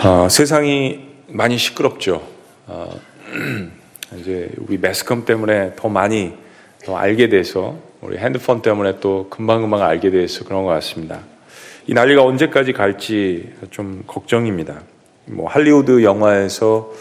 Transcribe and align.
어, 0.00 0.28
세상이 0.28 1.00
많이 1.26 1.58
시끄럽죠. 1.58 2.22
어, 2.68 2.88
이제 4.16 4.48
우리 4.58 4.78
매스컴 4.78 5.24
때문에 5.24 5.72
더 5.74 5.88
많이 5.88 6.34
더 6.84 6.96
알게 6.96 7.28
돼서 7.28 7.76
우리 8.00 8.16
핸드폰 8.16 8.62
때문에 8.62 9.00
또 9.00 9.26
금방금방 9.28 9.82
알게 9.82 10.12
돼서 10.12 10.44
그런 10.44 10.62
것 10.62 10.70
같습니다. 10.74 11.18
이 11.88 11.94
난리가 11.94 12.22
언제까지 12.22 12.74
갈지 12.74 13.52
좀 13.72 14.04
걱정입니다. 14.06 14.82
뭐 15.24 15.48
할리우드 15.48 16.04
영화에서 16.04 16.92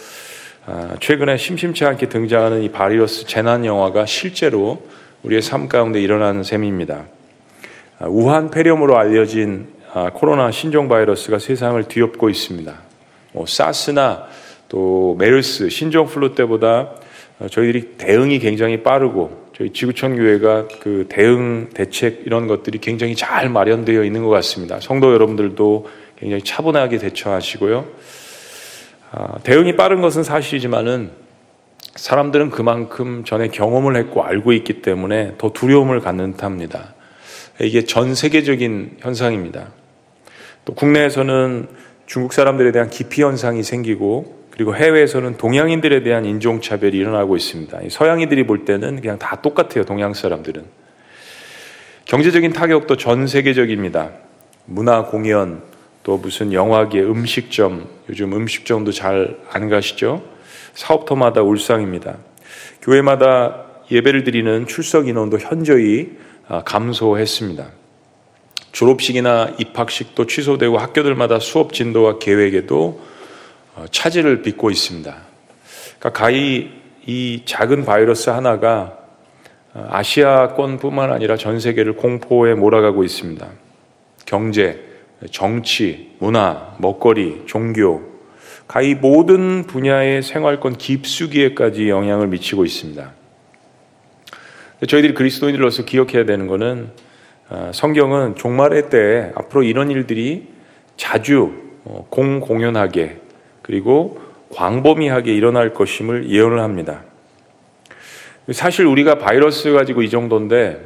아, 0.66 0.96
최근에 1.00 1.38
심심치 1.38 1.86
않게 1.86 2.10
등장하는 2.10 2.64
이 2.64 2.72
바이러스 2.72 3.28
재난 3.28 3.64
영화가 3.64 4.08
실제로 4.08 4.82
우리의 5.22 5.44
삶 5.44 5.70
가운데 5.70 6.02
일어나는 6.02 6.42
셈입니다. 6.42 7.06
아, 8.00 8.08
우한 8.08 8.50
폐렴으로 8.50 8.98
알려진 8.98 9.68
아, 9.94 10.10
코로나 10.12 10.50
신종 10.50 10.90
바이러스가 10.90 11.38
세상을 11.38 11.84
뒤엎고 11.84 12.30
있습니다. 12.30 12.87
뭐 13.38 13.46
사스나 13.46 14.26
또 14.68 15.16
메르스 15.20 15.70
신종 15.70 16.08
플루 16.08 16.34
때보다 16.34 16.90
저희들이 17.52 17.98
대응이 17.98 18.40
굉장히 18.40 18.82
빠르고 18.82 19.48
저희 19.56 19.72
지구촌 19.72 20.16
교회가 20.16 20.68
그 20.80 21.06
대응 21.08 21.70
대책 21.72 22.24
이런 22.26 22.48
것들이 22.48 22.80
굉장히 22.80 23.16
잘 23.16 23.50
마련되어 23.50 24.04
있는 24.04 24.24
것 24.24 24.30
같습니다. 24.30 24.80
성도 24.80 25.14
여러분들도 25.14 25.88
굉장히 26.20 26.44
차분하게 26.44 26.98
대처하시고요. 26.98 27.86
아, 29.12 29.40
대응이 29.44 29.76
빠른 29.76 30.02
것은 30.02 30.24
사실이지만은 30.24 31.12
사람들은 31.96 32.50
그만큼 32.50 33.24
전에 33.24 33.50
경험을 33.50 33.96
했고 33.98 34.24
알고 34.24 34.52
있기 34.54 34.82
때문에 34.82 35.34
더 35.38 35.52
두려움을 35.52 36.00
갖는 36.00 36.34
듯합니다. 36.34 36.96
이게 37.62 37.84
전 37.86 38.16
세계적인 38.16 38.98
현상입니다. 39.00 39.70
또 40.66 40.74
국내에서는 40.74 41.68
중국 42.08 42.34
사람들에 42.34 42.72
대한 42.72 42.90
기피 42.90 43.22
현상이 43.22 43.62
생기고 43.62 44.48
그리고 44.50 44.76
해외에서는 44.76 45.38
동양인들에 45.38 46.02
대한 46.02 46.26
인종차별이 46.26 46.98
일어나고 46.98 47.36
있습니다. 47.36 47.80
서양인들이 47.90 48.48
볼 48.48 48.66
때는 48.66 49.02
그냥 49.02 49.20
다 49.20 49.40
똑같아요. 49.42 49.86
동양 49.86 50.16
사람들은. 50.16 50.64
경제적인 52.06 52.54
타격도 52.54 52.96
전 52.96 53.28
세계적입니다. 53.28 54.12
문화 54.66 55.04
공연, 55.04 55.62
또 56.02 56.18
무슨 56.18 56.54
영화계, 56.54 57.02
음식점, 57.02 57.88
요즘 58.10 58.34
음식점도 58.34 58.92
잘 58.94 59.38
안 59.52 59.70
가시죠? 59.70 60.24
사업터마다 60.74 61.42
울상입니다. 61.42 62.18
교회마다 62.82 63.66
예배를 63.92 64.24
드리는 64.24 64.66
출석 64.66 65.08
인원도 65.08 65.40
현저히 65.40 66.18
아, 66.48 66.64
감소했습니다. 66.64 67.68
졸업식이나 68.78 69.56
입학식도 69.58 70.28
취소되고 70.28 70.78
학교들마다 70.78 71.40
수업 71.40 71.74
진도와 71.74 72.20
계획에도 72.20 73.02
어, 73.76 73.86
차질을 73.90 74.44
빚고 74.44 74.70
있습니다. 74.70 75.16
그러니까 75.98 76.10
가히 76.12 76.70
이 77.08 77.42
작은 77.44 77.86
바이러스 77.86 78.30
하나가 78.30 79.00
어, 79.74 79.88
아시아권뿐만 79.90 81.12
아니라 81.12 81.38
전 81.38 81.60
세계를 81.60 81.94
공포에 81.96 82.54
몰아가고 82.54 83.04
있습니다. 83.04 83.48
경제, 84.28 84.80
정치, 85.32 86.12
문화, 86.20 86.76
먹거리, 86.78 87.46
종교, 87.48 88.04
가히 88.68 88.94
모든 88.94 89.64
분야의 89.64 90.22
생활권 90.22 90.78
깊숙이에까지 90.78 91.90
영향을 91.90 92.28
미치고 92.28 92.64
있습니다. 92.64 93.12
저희들이 94.88 95.16
그리스도인들로서 95.16 95.86
기억해야 95.86 96.26
되는 96.26 96.46
것은 96.46 96.92
어, 96.92 97.07
성경은 97.72 98.36
종말의 98.36 98.90
때 98.90 99.32
앞으로 99.36 99.64
이런 99.64 99.90
일들이 99.90 100.48
자주 100.98 101.54
어, 101.86 102.06
공공연하게 102.10 103.18
그리고 103.62 104.20
광범위하게 104.54 105.34
일어날 105.34 105.74
것임을 105.74 106.30
예언을 106.30 106.60
합니다. 106.60 107.04
사실 108.52 108.86
우리가 108.86 109.20
바이러스 109.20 109.72
가지고 109.72 110.02
이 110.02 110.10
정도인데 110.10 110.82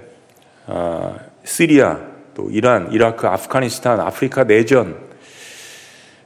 어, 0.68 1.18
시리아 1.44 2.00
또 2.36 2.50
이란, 2.52 2.92
이라크, 2.92 3.28
아프가니스탄, 3.28 4.00
아프리카 4.00 4.44
내전 4.44 4.98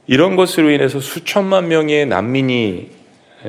이런 0.06 0.36
것으로 0.36 0.70
인해서 0.70 1.00
수천만 1.00 1.68
명의 1.68 2.06
난민이 2.06 2.90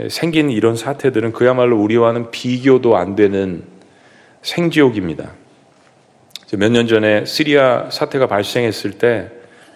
생긴 0.10 0.50
이런 0.50 0.76
사태들은 0.76 1.34
그야말로 1.34 1.80
우리와는 1.82 2.32
비교도 2.32 2.98
안 2.98 3.16
되는 3.16 3.64
생지옥입니다. 4.42 5.32
몇 6.56 6.72
년 6.72 6.88
전에 6.88 7.26
시리아 7.26 7.90
사태가 7.90 8.28
발생했을 8.28 8.92
때 8.92 9.30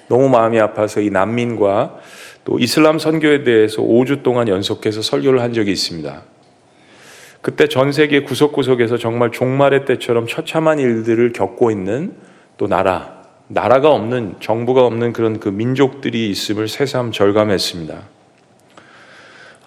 너무 0.07 0.29
마음이 0.29 0.59
아파서 0.59 1.01
이 1.01 1.09
난민과 1.09 1.99
또 2.45 2.59
이슬람 2.59 2.97
선교에 2.97 3.43
대해서 3.43 3.81
5주 3.81 4.23
동안 4.23 4.47
연속해서 4.47 5.01
설교를 5.01 5.41
한 5.41 5.53
적이 5.53 5.71
있습니다. 5.71 6.23
그때 7.41 7.67
전 7.67 7.91
세계 7.91 8.21
구석구석에서 8.21 8.97
정말 8.97 9.31
종말의 9.31 9.85
때처럼 9.85 10.27
처참한 10.27 10.79
일들을 10.79 11.33
겪고 11.33 11.71
있는 11.71 12.15
또 12.57 12.67
나라, 12.67 13.23
나라가 13.47 13.91
없는, 13.91 14.35
정부가 14.39 14.85
없는 14.85 15.11
그런 15.11 15.39
그 15.39 15.49
민족들이 15.49 16.29
있음을 16.29 16.67
새삼 16.67 17.11
절감했습니다. 17.11 18.01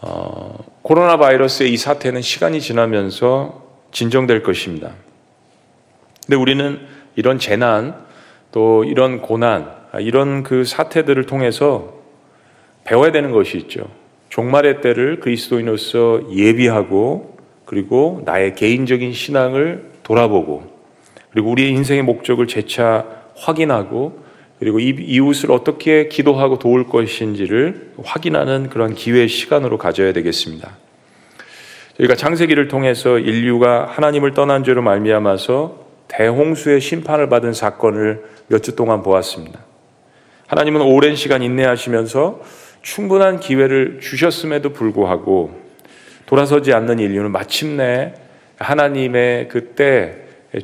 어, 0.03 0.59
코로나 0.83 1.17
바이러스의 1.17 1.73
이 1.73 1.77
사태는 1.77 2.23
시간이 2.23 2.61
지나면서 2.61 3.65
진정될 3.91 4.43
것입니다. 4.43 4.93
근데 6.27 6.37
우리는 6.37 6.94
이런 7.17 7.39
재난, 7.39 7.95
또 8.53 8.85
이런 8.85 9.21
고난, 9.21 9.71
이런 10.01 10.43
그 10.43 10.65
사태들을 10.65 11.25
통해서 11.27 11.95
배워야 12.85 13.13
되는 13.13 13.31
것이 13.31 13.57
있죠. 13.59 13.89
종말의 14.29 14.81
때를 14.81 15.21
그리스도인으로서 15.21 16.23
예비하고 16.33 17.37
그리고 17.65 18.23
나의 18.25 18.55
개인적인 18.55 19.13
신앙을 19.13 19.91
돌아보고 20.03 20.75
그리고 21.31 21.51
우리의 21.51 21.71
인생의 21.71 22.03
목적을 22.03 22.47
재차 22.47 23.07
확인하고 23.37 24.25
그리고 24.59 24.81
이웃을 24.81 25.51
어떻게 25.51 26.09
기도하고 26.09 26.59
도울 26.59 26.89
것인지를 26.89 27.93
확인하는 28.03 28.71
그런 28.71 28.95
기회의 28.95 29.29
시간으로 29.29 29.79
가져야 29.79 30.13
되겠습니다. 30.13 30.71
저희가 31.99 32.15
창세기를 32.17 32.69
통해서 32.69 33.19
인류가 33.19 33.87
하나님을 33.87 34.35
떠난 34.35 34.65
죄로 34.65 34.83
말미암아서 34.83 35.84
대홍수의 36.09 36.81
심판을 36.81 37.29
받은 37.29 37.53
사건을 37.53 38.25
몇 38.49 38.63
주 38.63 38.77
동안 38.77 39.03
보았습니다. 39.03 39.61
하나님은 40.47 40.83
오랜 40.83 41.17
시간 41.17 41.43
인내하시면서 41.43 42.41
충분한 42.83 43.41
기회를 43.41 44.01
주셨음에도 44.01 44.73
불구하고 44.73 45.59
돌아서지 46.27 46.73
않는 46.73 46.99
인류는 46.99 47.33
마침내 47.33 48.15
하나님의 48.59 49.49
그때 49.49 50.17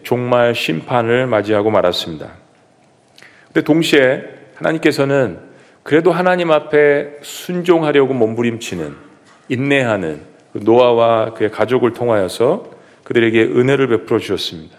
종말 0.03 0.55
심판을 0.55 1.27
맞이하고 1.27 1.71
말았습니다. 1.71 2.31
근데 3.47 3.63
동시에 3.63 4.23
하나님께서는 4.55 5.39
그래도 5.83 6.13
하나님 6.13 6.51
앞에 6.51 7.19
순종하려고 7.23 8.15
몸부림치는 8.15 8.95
인내하는 9.49 10.21
그 10.53 10.61
노아와 10.63 11.35
그의 11.35 11.51
가족을 11.51 11.95
통하여서 11.95 12.71
그들에게 13.05 13.43
은혜를 13.43 13.89
베풀어 13.89 14.19
주셨습니다. 14.19 14.77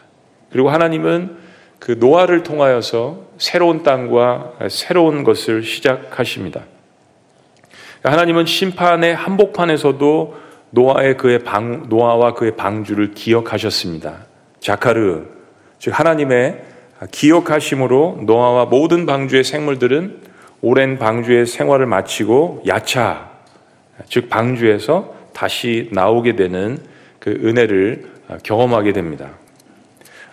그리고 0.51 0.69
하나님은 0.69 1.37
그 1.79 1.95
노아를 1.99 2.43
통하여서 2.43 3.31
새로운 3.37 3.83
땅과 3.83 4.53
새로운 4.69 5.23
것을 5.23 5.63
시작하십니다. 5.63 6.61
하나님은 8.03 8.45
심판의 8.45 9.15
한복판에서도 9.15 10.41
노아의 10.71 11.17
그의 11.17 11.39
방, 11.39 11.89
노아와 11.89 12.33
그의 12.33 12.55
방주를 12.55 13.13
기억하셨습니다. 13.13 14.25
자카르, 14.59 15.25
즉 15.79 15.99
하나님의 15.99 16.61
기억하심으로 17.11 18.21
노아와 18.25 18.65
모든 18.65 19.05
방주의 19.05 19.43
생물들은 19.43 20.21
오랜 20.61 20.99
방주의 20.99 21.45
생활을 21.45 21.87
마치고 21.87 22.63
야차, 22.67 23.31
즉 24.07 24.29
방주에서 24.29 25.15
다시 25.33 25.89
나오게 25.91 26.35
되는 26.35 26.77
그 27.19 27.31
은혜를 27.31 28.11
경험하게 28.43 28.93
됩니다. 28.93 29.40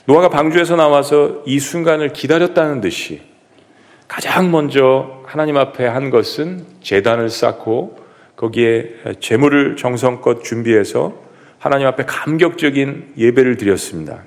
노아가 0.08 0.30
방주에서 0.30 0.74
나와서 0.74 1.42
이 1.44 1.58
순간을 1.58 2.14
기다렸다는 2.14 2.80
듯이 2.80 3.20
가장 4.08 4.50
먼저 4.50 5.20
하나님 5.26 5.58
앞에 5.58 5.86
한 5.86 6.08
것은 6.08 6.64
재단을 6.80 7.28
쌓고 7.28 7.98
거기에 8.34 8.88
재물을 9.20 9.76
정성껏 9.76 10.42
준비해서 10.42 11.12
하나님 11.58 11.86
앞에 11.88 12.06
감격적인 12.06 13.16
예배를 13.18 13.58
드렸습니다. 13.58 14.22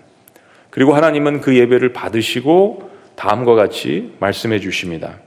그리고 0.70 0.94
하나님은 0.94 1.42
그 1.42 1.58
예배를 1.58 1.94
받으시고 1.94 2.92
다음과 3.16 3.56
같이 3.56 4.14
말씀해 4.20 4.60
주십니다. 4.60 5.18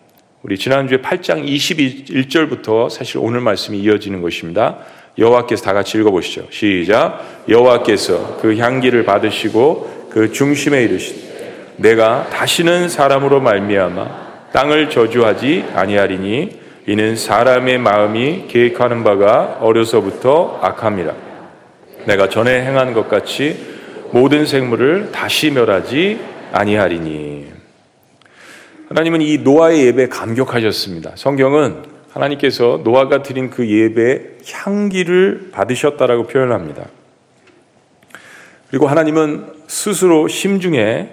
우리 0.44 0.56
지난주에 0.56 0.98
8장 0.98 1.44
21절부터 1.44 2.90
사실 2.90 3.18
오늘 3.18 3.40
말씀이 3.40 3.80
이어지는 3.80 4.22
것입니다. 4.22 4.78
여호와께서 5.18 5.64
다 5.64 5.72
같이 5.72 5.98
읽어보시죠. 5.98 6.46
시작. 6.50 7.44
여호와께서 7.48 8.38
그 8.40 8.56
향기를 8.56 9.04
받으시고 9.04 9.93
그 10.14 10.30
중심에 10.30 10.84
이르시되 10.84 11.74
내가 11.76 12.28
다시는 12.30 12.88
사람으로 12.88 13.40
말미암아 13.40 14.50
땅을 14.52 14.88
저주하지 14.88 15.64
아니하리니 15.74 16.60
이는 16.86 17.16
사람의 17.16 17.78
마음이 17.78 18.44
계획하는 18.46 19.02
바가 19.02 19.58
어려서부터 19.60 20.60
악함이라. 20.62 21.14
내가 22.04 22.28
전에 22.28 22.64
행한 22.64 22.92
것 22.92 23.08
같이 23.08 23.56
모든 24.12 24.46
생물을 24.46 25.10
다시 25.10 25.50
멸하지 25.50 26.20
아니하리니. 26.52 27.46
하나님은 28.90 29.20
이 29.20 29.38
노아의 29.38 29.84
예배에 29.86 30.08
감격하셨습니다. 30.08 31.12
성경은 31.16 31.82
하나님께서 32.12 32.82
노아가 32.84 33.24
드린 33.24 33.50
그 33.50 33.68
예배의 33.68 34.36
향기를 34.52 35.48
받으셨다라고 35.50 36.28
표현합니다. 36.28 36.84
그리고 38.74 38.88
하나님은 38.88 39.52
스스로 39.68 40.26
심중에 40.26 41.08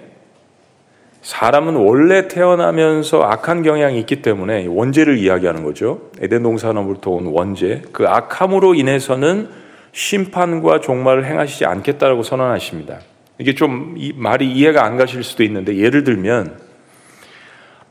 사람은 1.21 1.75
원래 1.75 2.27
태어나면서 2.27 3.21
악한 3.21 3.61
경향이 3.61 3.99
있기 3.99 4.23
때문에 4.23 4.65
원죄를 4.65 5.19
이야기하는 5.19 5.63
거죠. 5.63 6.09
에덴 6.19 6.41
동산으로부터 6.41 7.11
온 7.11 7.27
원죄. 7.27 7.83
그 7.91 8.07
악함으로 8.07 8.73
인해서는 8.73 9.49
심판과 9.91 10.79
종말을 10.79 11.27
행하시지 11.27 11.65
않겠다라고 11.65 12.23
선언하십니다. 12.23 12.97
이게 13.37 13.53
좀 13.53 13.95
말이 14.15 14.51
이해가 14.51 14.83
안 14.83 14.97
가실 14.97 15.21
수도 15.21 15.43
있는데 15.43 15.75
예를 15.77 16.03
들면 16.03 16.57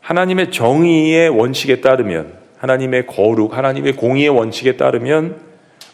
하나님의 0.00 0.50
정의의 0.50 1.28
원칙에 1.28 1.80
따르면 1.80 2.32
하나님의 2.58 3.06
거룩, 3.06 3.56
하나님의 3.56 3.92
공의의 3.92 4.30
원칙에 4.30 4.76
따르면 4.76 5.36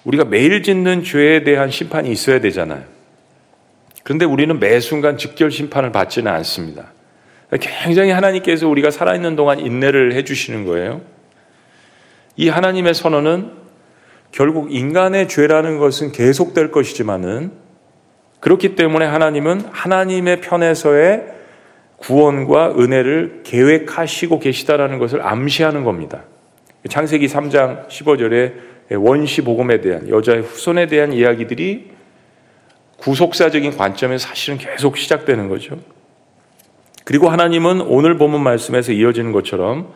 우리가 0.04 0.24
매일 0.24 0.62
짓는 0.62 1.04
죄에 1.04 1.44
대한 1.44 1.70
심판이 1.70 2.10
있어야 2.10 2.40
되잖아요. 2.40 2.95
그런데 4.06 4.24
우리는 4.24 4.60
매 4.60 4.78
순간 4.78 5.18
직결 5.18 5.50
심판을 5.50 5.90
받지는 5.90 6.30
않습니다. 6.30 6.92
굉장히 7.60 8.12
하나님께서 8.12 8.68
우리가 8.68 8.92
살아있는 8.92 9.34
동안 9.34 9.58
인내를 9.58 10.14
해주시는 10.14 10.64
거예요. 10.64 11.00
이 12.36 12.48
하나님의 12.48 12.94
선언은 12.94 13.50
결국 14.30 14.72
인간의 14.72 15.26
죄라는 15.26 15.78
것은 15.78 16.12
계속될 16.12 16.70
것이지만은 16.70 17.50
그렇기 18.38 18.76
때문에 18.76 19.06
하나님은 19.06 19.62
하나님의 19.72 20.40
편에서의 20.40 21.24
구원과 21.96 22.76
은혜를 22.78 23.40
계획하시고 23.42 24.38
계시다라는 24.38 25.00
것을 25.00 25.20
암시하는 25.26 25.82
겁니다. 25.82 26.22
창세기 26.88 27.26
3장 27.26 27.88
15절에 27.88 28.52
원시 28.98 29.42
복음에 29.42 29.80
대한 29.80 30.08
여자의 30.08 30.42
후손에 30.42 30.86
대한 30.86 31.12
이야기들이 31.12 31.95
구속사적인 33.06 33.76
관점에 33.76 34.18
사실은 34.18 34.58
계속 34.58 34.96
시작되는 34.96 35.48
거죠. 35.48 35.78
그리고 37.04 37.28
하나님은 37.28 37.82
오늘 37.82 38.18
본문 38.18 38.42
말씀에서 38.42 38.90
이어지는 38.90 39.30
것처럼 39.30 39.92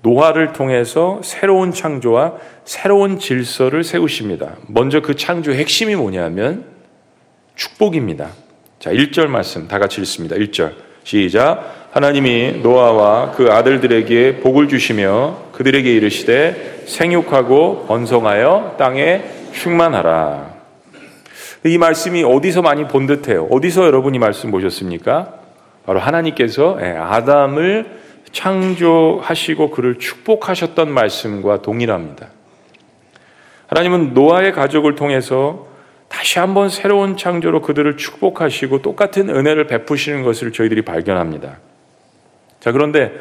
노화를 0.00 0.54
통해서 0.54 1.20
새로운 1.22 1.70
창조와 1.72 2.36
새로운 2.64 3.18
질서를 3.18 3.84
세우십니다. 3.84 4.56
먼저 4.68 5.00
그 5.02 5.16
창조의 5.16 5.58
핵심이 5.58 5.94
뭐냐면 5.96 6.64
축복입니다. 7.56 8.30
자, 8.78 8.90
1절 8.90 9.26
말씀 9.26 9.68
다 9.68 9.78
같이 9.78 10.00
읽습니다. 10.00 10.34
1절. 10.36 10.72
시작. 11.04 11.90
하나님이 11.90 12.60
노아와 12.62 13.32
그 13.32 13.52
아들들에게 13.52 14.40
복을 14.40 14.68
주시며 14.68 15.50
그들에게 15.52 15.94
이르시되 15.94 16.84
생육하고 16.86 17.84
번성하여 17.86 18.76
땅에 18.78 19.24
충만하라. 19.52 20.55
이 21.66 21.78
말씀이 21.78 22.22
어디서 22.22 22.62
많이 22.62 22.86
본 22.86 23.06
듯해요. 23.06 23.46
어디서 23.50 23.86
여러분이 23.86 24.18
말씀 24.18 24.50
보셨습니까? 24.50 25.34
바로 25.84 26.00
하나님께서 26.00 26.78
예, 26.80 26.88
아담을 26.88 28.00
창조하시고 28.32 29.70
그를 29.70 29.98
축복하셨던 29.98 30.90
말씀과 30.90 31.62
동일합니다. 31.62 32.28
하나님은 33.68 34.14
노아의 34.14 34.52
가족을 34.52 34.94
통해서 34.94 35.66
다시 36.08 36.38
한번 36.38 36.68
새로운 36.68 37.16
창조로 37.16 37.62
그들을 37.62 37.96
축복하시고 37.96 38.82
똑같은 38.82 39.28
은혜를 39.28 39.66
베푸시는 39.66 40.22
것을 40.22 40.52
저희들이 40.52 40.82
발견합니다. 40.82 41.58
자, 42.60 42.72
그런데 42.72 43.12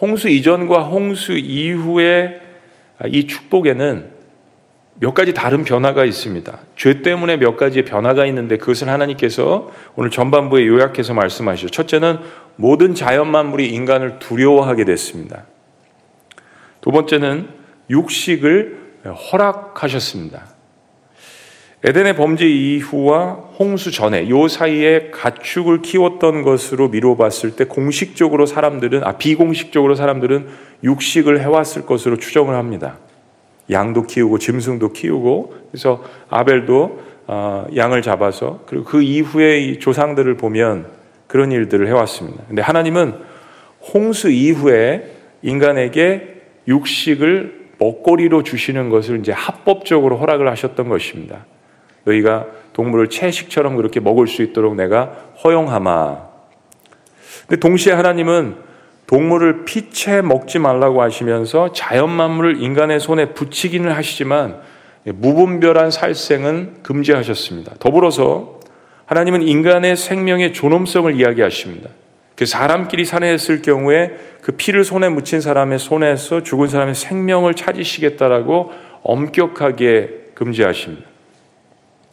홍수 0.00 0.28
이전과 0.28 0.84
홍수 0.84 1.32
이후의 1.32 2.40
이 3.06 3.26
축복에는 3.26 4.11
몇 4.94 5.14
가지 5.14 5.34
다른 5.34 5.64
변화가 5.64 6.04
있습니다. 6.04 6.58
죄 6.76 7.02
때문에 7.02 7.36
몇 7.36 7.56
가지의 7.56 7.84
변화가 7.84 8.26
있는데 8.26 8.56
그것을 8.56 8.88
하나님께서 8.88 9.70
오늘 9.96 10.10
전반부에 10.10 10.66
요약해서 10.66 11.14
말씀하시죠. 11.14 11.70
첫째는 11.70 12.18
모든 12.56 12.94
자연 12.94 13.30
만물이 13.30 13.68
인간을 13.68 14.18
두려워하게 14.18 14.84
됐습니다. 14.84 15.46
두 16.80 16.90
번째는 16.90 17.48
육식을 17.90 18.82
허락하셨습니다. 19.04 20.46
에덴의 21.84 22.14
범죄 22.14 22.48
이후와 22.48 23.32
홍수 23.58 23.90
전에 23.90 24.28
요 24.28 24.46
사이에 24.46 25.10
가축을 25.10 25.82
키웠던 25.82 26.42
것으로 26.42 26.88
미뤄봤을 26.88 27.56
때 27.56 27.64
공식적으로 27.64 28.46
사람들은 28.46 29.02
아 29.02 29.16
비공식적으로 29.18 29.96
사람들은 29.96 30.48
육식을 30.84 31.40
해왔을 31.40 31.84
것으로 31.84 32.18
추정을 32.18 32.54
합니다. 32.54 32.98
양도 33.70 34.02
키우고 34.02 34.38
짐승도 34.38 34.92
키우고 34.92 35.54
그래서 35.70 36.02
아벨도 36.28 37.00
어, 37.26 37.66
양을 37.74 38.02
잡아서 38.02 38.60
그리고 38.66 38.84
그 38.84 39.02
이후의 39.02 39.78
조상들을 39.78 40.36
보면 40.36 40.86
그런 41.26 41.52
일들을 41.52 41.86
해왔습니다. 41.86 42.42
근데 42.48 42.60
하나님은 42.60 43.14
홍수 43.94 44.30
이후에 44.30 45.12
인간에게 45.42 46.42
육식을 46.68 47.62
먹거리로 47.78 48.42
주시는 48.42 48.90
것을 48.90 49.18
이제 49.20 49.32
합법적으로 49.32 50.18
허락을 50.18 50.48
하셨던 50.48 50.88
것입니다. 50.88 51.46
너희가 52.04 52.46
동물을 52.72 53.08
채식처럼 53.08 53.76
그렇게 53.76 54.00
먹을 54.00 54.26
수 54.26 54.42
있도록 54.42 54.76
내가 54.76 55.32
허용하마. 55.42 56.18
근데 57.46 57.60
동시에 57.60 57.92
하나님은 57.92 58.56
동물을 59.12 59.66
피채 59.66 60.22
먹지 60.22 60.58
말라고 60.58 61.02
하시면서 61.02 61.74
자연 61.74 62.08
만물을 62.08 62.62
인간의 62.62 62.98
손에 62.98 63.34
붙이기는 63.34 63.92
하시지만 63.92 64.62
무분별한 65.04 65.90
살생은 65.90 66.76
금지하셨습니다. 66.82 67.74
더불어서 67.78 68.60
하나님은 69.04 69.42
인간의 69.42 69.98
생명의 69.98 70.54
존엄성을 70.54 71.14
이야기하십니다. 71.14 71.90
그 72.36 72.46
사람끼리 72.46 73.04
산해했을 73.04 73.60
경우에 73.60 74.16
그 74.40 74.52
피를 74.52 74.82
손에 74.82 75.10
묻힌 75.10 75.42
사람의 75.42 75.78
손에서 75.78 76.42
죽은 76.42 76.68
사람의 76.68 76.94
생명을 76.94 77.52
찾으시겠다라고 77.52 78.72
엄격하게 79.02 80.30
금지하십니다. 80.32 81.06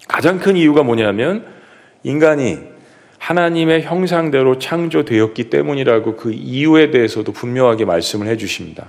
가장 0.09 0.39
큰 0.39 0.57
이유가 0.57 0.83
뭐냐면 0.83 1.45
인간이 2.03 2.59
하나님의 3.19 3.83
형상대로 3.83 4.57
창조되었기 4.57 5.49
때문이라고 5.49 6.15
그 6.15 6.31
이유에 6.31 6.89
대해서도 6.89 7.31
분명하게 7.31 7.85
말씀을 7.85 8.27
해 8.27 8.37
주십니다. 8.37 8.87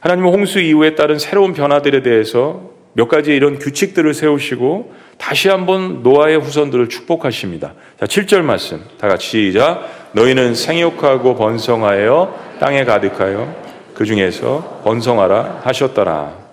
하나님은 0.00 0.30
홍수 0.30 0.60
이후에 0.60 0.94
따른 0.94 1.18
새로운 1.18 1.54
변화들에 1.54 2.02
대해서 2.02 2.74
몇 2.92 3.08
가지 3.08 3.34
이런 3.34 3.58
규칙들을 3.58 4.12
세우시고 4.12 4.92
다시 5.16 5.48
한번 5.48 6.02
노아의 6.02 6.38
후손들을 6.38 6.88
축복하십니다. 6.88 7.74
자, 7.98 8.06
7절 8.06 8.42
말씀. 8.42 8.82
다 8.98 9.08
같이 9.08 9.48
시작. 9.48 9.88
너희는 10.12 10.54
생육하고 10.54 11.36
번성하여 11.36 12.56
땅에 12.60 12.84
가득하여 12.84 13.54
그 13.94 14.04
중에서 14.04 14.82
번성하라 14.84 15.62
하셨더라. 15.64 16.44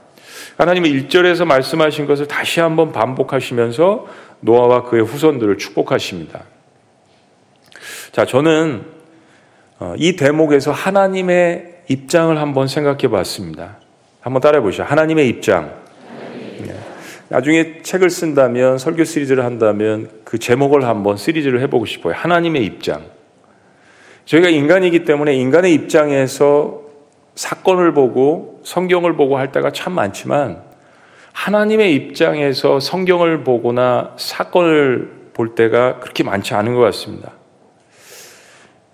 하나님은 0.58 0.90
1절에서 0.90 1.46
말씀하신 1.46 2.06
것을 2.06 2.28
다시 2.28 2.60
한번 2.60 2.92
반복하시면서 2.92 4.08
노아와 4.42 4.84
그의 4.84 5.04
후손들을 5.04 5.58
축복하십니다. 5.58 6.42
자, 8.12 8.26
저는 8.26 8.84
어, 9.80 9.94
이 9.98 10.18
대목에서 10.18 10.72
하나님의 10.72 11.84
입장을 11.88 12.38
한번 12.38 12.68
생각해 12.68 13.08
봤습니다. 13.08 13.78
한번 14.20 14.42
따라해 14.42 14.62
보시죠. 14.62 14.84
하나님의 14.84 15.30
입장. 15.30 15.74
네. 16.60 16.76
나중에 17.30 17.82
책을 17.82 18.10
쓴다면, 18.10 18.78
설교 18.78 19.06
시리즈를 19.06 19.46
한다면 19.46 20.10
그 20.26 20.38
제목을 20.38 20.86
한번 20.86 21.16
시리즈를 21.16 21.62
해보고 21.62 21.86
싶어요. 21.86 22.14
하나님의 22.14 22.66
입장. 22.66 23.06
저희가 24.26 24.50
인간이기 24.50 25.06
때문에 25.06 25.34
인간의 25.34 25.74
입장에서 25.74 26.82
사건을 27.36 27.94
보고 27.94 28.60
성경을 28.66 29.16
보고 29.16 29.38
할 29.38 29.54
때가 29.54 29.72
참 29.72 29.94
많지만 29.94 30.62
하나님의 31.32 31.96
입장에서 31.96 32.82
성경을 32.82 33.46
보거나 33.46 34.16
사건을 34.18 35.32
볼 35.34 35.56
때가 35.56 36.00
그렇게 36.00 36.24
많지 36.24 36.54
않은 36.54 36.76
것 36.76 36.82
같습니다. 36.82 37.41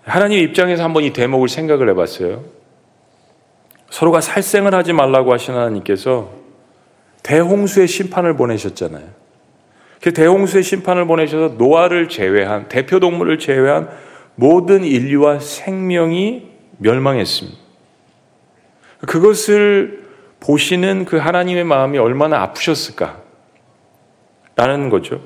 하나님 0.08 0.38
입장에서 0.38 0.84
한번 0.84 1.04
이 1.04 1.12
대목을 1.12 1.48
생각을 1.48 1.88
해봤어요. 1.90 2.44
서로가 3.90 4.20
살생을 4.20 4.74
하지 4.74 4.92
말라고 4.92 5.32
하신 5.32 5.54
하나님께서 5.54 6.32
대홍수의 7.22 7.88
심판을 7.88 8.34
보내셨잖아요. 8.36 9.04
그 10.00 10.12
대홍수의 10.12 10.62
심판을 10.62 11.06
보내셔서 11.06 11.54
노아를 11.56 12.08
제외한 12.08 12.68
대표 12.68 13.00
동물을 13.00 13.38
제외한 13.38 13.90
모든 14.34 14.84
인류와 14.84 15.40
생명이 15.40 16.48
멸망했습니다. 16.78 17.58
그것을 19.06 20.04
보시는 20.40 21.04
그 21.04 21.16
하나님의 21.16 21.64
마음이 21.64 21.98
얼마나 21.98 22.42
아프셨을까? 22.42 23.20
라는 24.56 24.88
거죠. 24.88 25.20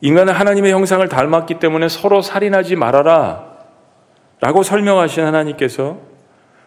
인간은 0.00 0.32
하나님의 0.32 0.72
형상을 0.72 1.06
닮았기 1.08 1.58
때문에 1.60 1.88
서로 1.88 2.20
살인하지 2.22 2.76
말아라. 2.76 3.49
라고 4.40 4.62
설명하신 4.62 5.24
하나님께서 5.24 6.00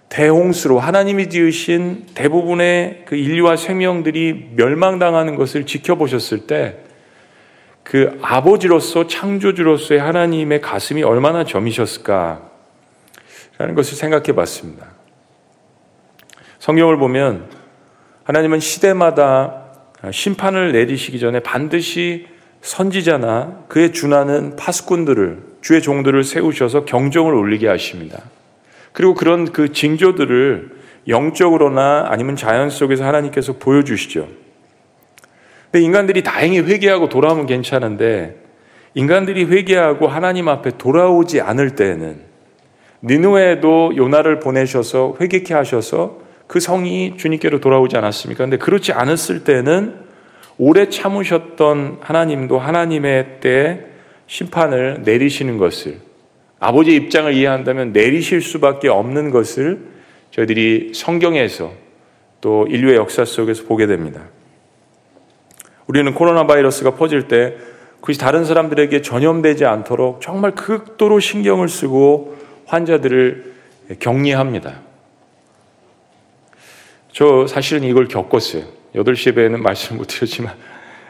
대홍수로 0.09 0.79
하나님이 0.79 1.29
지으신 1.29 2.05
대부분의 2.13 3.03
그 3.05 3.15
인류와 3.15 3.55
생명들이 3.55 4.51
멸망당하는 4.55 5.35
것을 5.35 5.65
지켜보셨을 5.65 6.47
때 6.47 6.83
그 7.83 8.17
아버지로서 8.21 9.07
창조주로서의 9.07 9.99
하나님의 9.99 10.61
가슴이 10.61 11.03
얼마나 11.03 11.43
점이셨을까 11.43 12.49
라는 13.57 13.75
것을 13.75 13.97
생각해 13.97 14.33
봤습니다. 14.33 14.87
성경을 16.59 16.97
보면 16.97 17.49
하나님은 18.23 18.61
시대마다 18.61 19.65
심판을 20.11 20.71
내리시기 20.71 21.19
전에 21.19 21.41
반드시 21.41 22.27
선지자나 22.61 23.65
그에 23.67 23.91
준하는 23.91 24.55
파수꾼들을 24.55 25.52
주의 25.63 25.81
종들을 25.81 26.25
세우셔서 26.25 26.83
경종을 26.83 27.33
울리게 27.33 27.69
하십니다. 27.69 28.21
그리고 28.91 29.13
그런 29.13 29.53
그 29.53 29.71
징조들을 29.71 30.71
영적으로나 31.07 32.07
아니면 32.09 32.35
자연 32.35 32.69
속에서 32.69 33.05
하나님께서 33.05 33.53
보여주시죠. 33.53 34.27
근데 35.71 35.85
인간들이 35.85 36.21
다행히 36.21 36.59
회개하고 36.59 37.07
돌아오면 37.07 37.45
괜찮은데 37.45 38.35
인간들이 38.93 39.45
회개하고 39.45 40.07
하나님 40.07 40.49
앞에 40.49 40.77
돌아오지 40.77 41.39
않을 41.39 41.75
때에는 41.75 42.17
니누에도 43.01 43.93
요나를 43.95 44.41
보내셔서 44.41 45.15
회개케 45.19 45.53
하셔서 45.53 46.19
그 46.45 46.59
성이 46.59 47.15
주님께로 47.15 47.61
돌아오지 47.61 47.95
않았습니까? 47.95 48.43
근데 48.43 48.57
그렇지 48.57 48.91
않았을 48.91 49.45
때는 49.45 49.95
오래 50.57 50.89
참으셨던 50.89 51.99
하나님도 52.01 52.59
하나님의 52.59 53.39
때 53.39 53.92
심판을 54.33 55.03
내리시는 55.03 55.59
것을 55.59 55.99
아버지의 56.59 56.97
입장을 56.97 57.31
이해한다면 57.31 57.91
내리실 57.93 58.41
수밖에 58.41 58.89
없는 58.89 59.29
것을 59.29 59.81
저희들이 60.31 60.93
성경에서 60.95 61.71
또 62.41 62.65
인류의 62.67 62.95
역사 62.95 63.25
속에서 63.25 63.65
보게 63.65 63.85
됩니다. 63.85 64.23
우리는 65.85 66.11
코로나 66.15 66.47
바이러스가 66.47 66.95
퍼질 66.95 67.27
때 67.27 67.57
그것이 68.01 68.17
다른 68.17 68.43
사람들에게 68.43 69.03
전염되지 69.03 69.65
않도록 69.65 70.19
정말 70.19 70.55
극도로 70.55 71.19
신경을 71.19 71.69
쓰고 71.69 72.35
환자들을 72.65 73.53
격리합니다. 73.99 74.79
저 77.11 77.45
사실은 77.45 77.83
이걸 77.83 78.07
겪었어요. 78.07 78.63
8시 78.95 79.37
에는 79.37 79.61
말씀 79.61 79.97
못 79.97 80.05
드렸지만, 80.05 80.55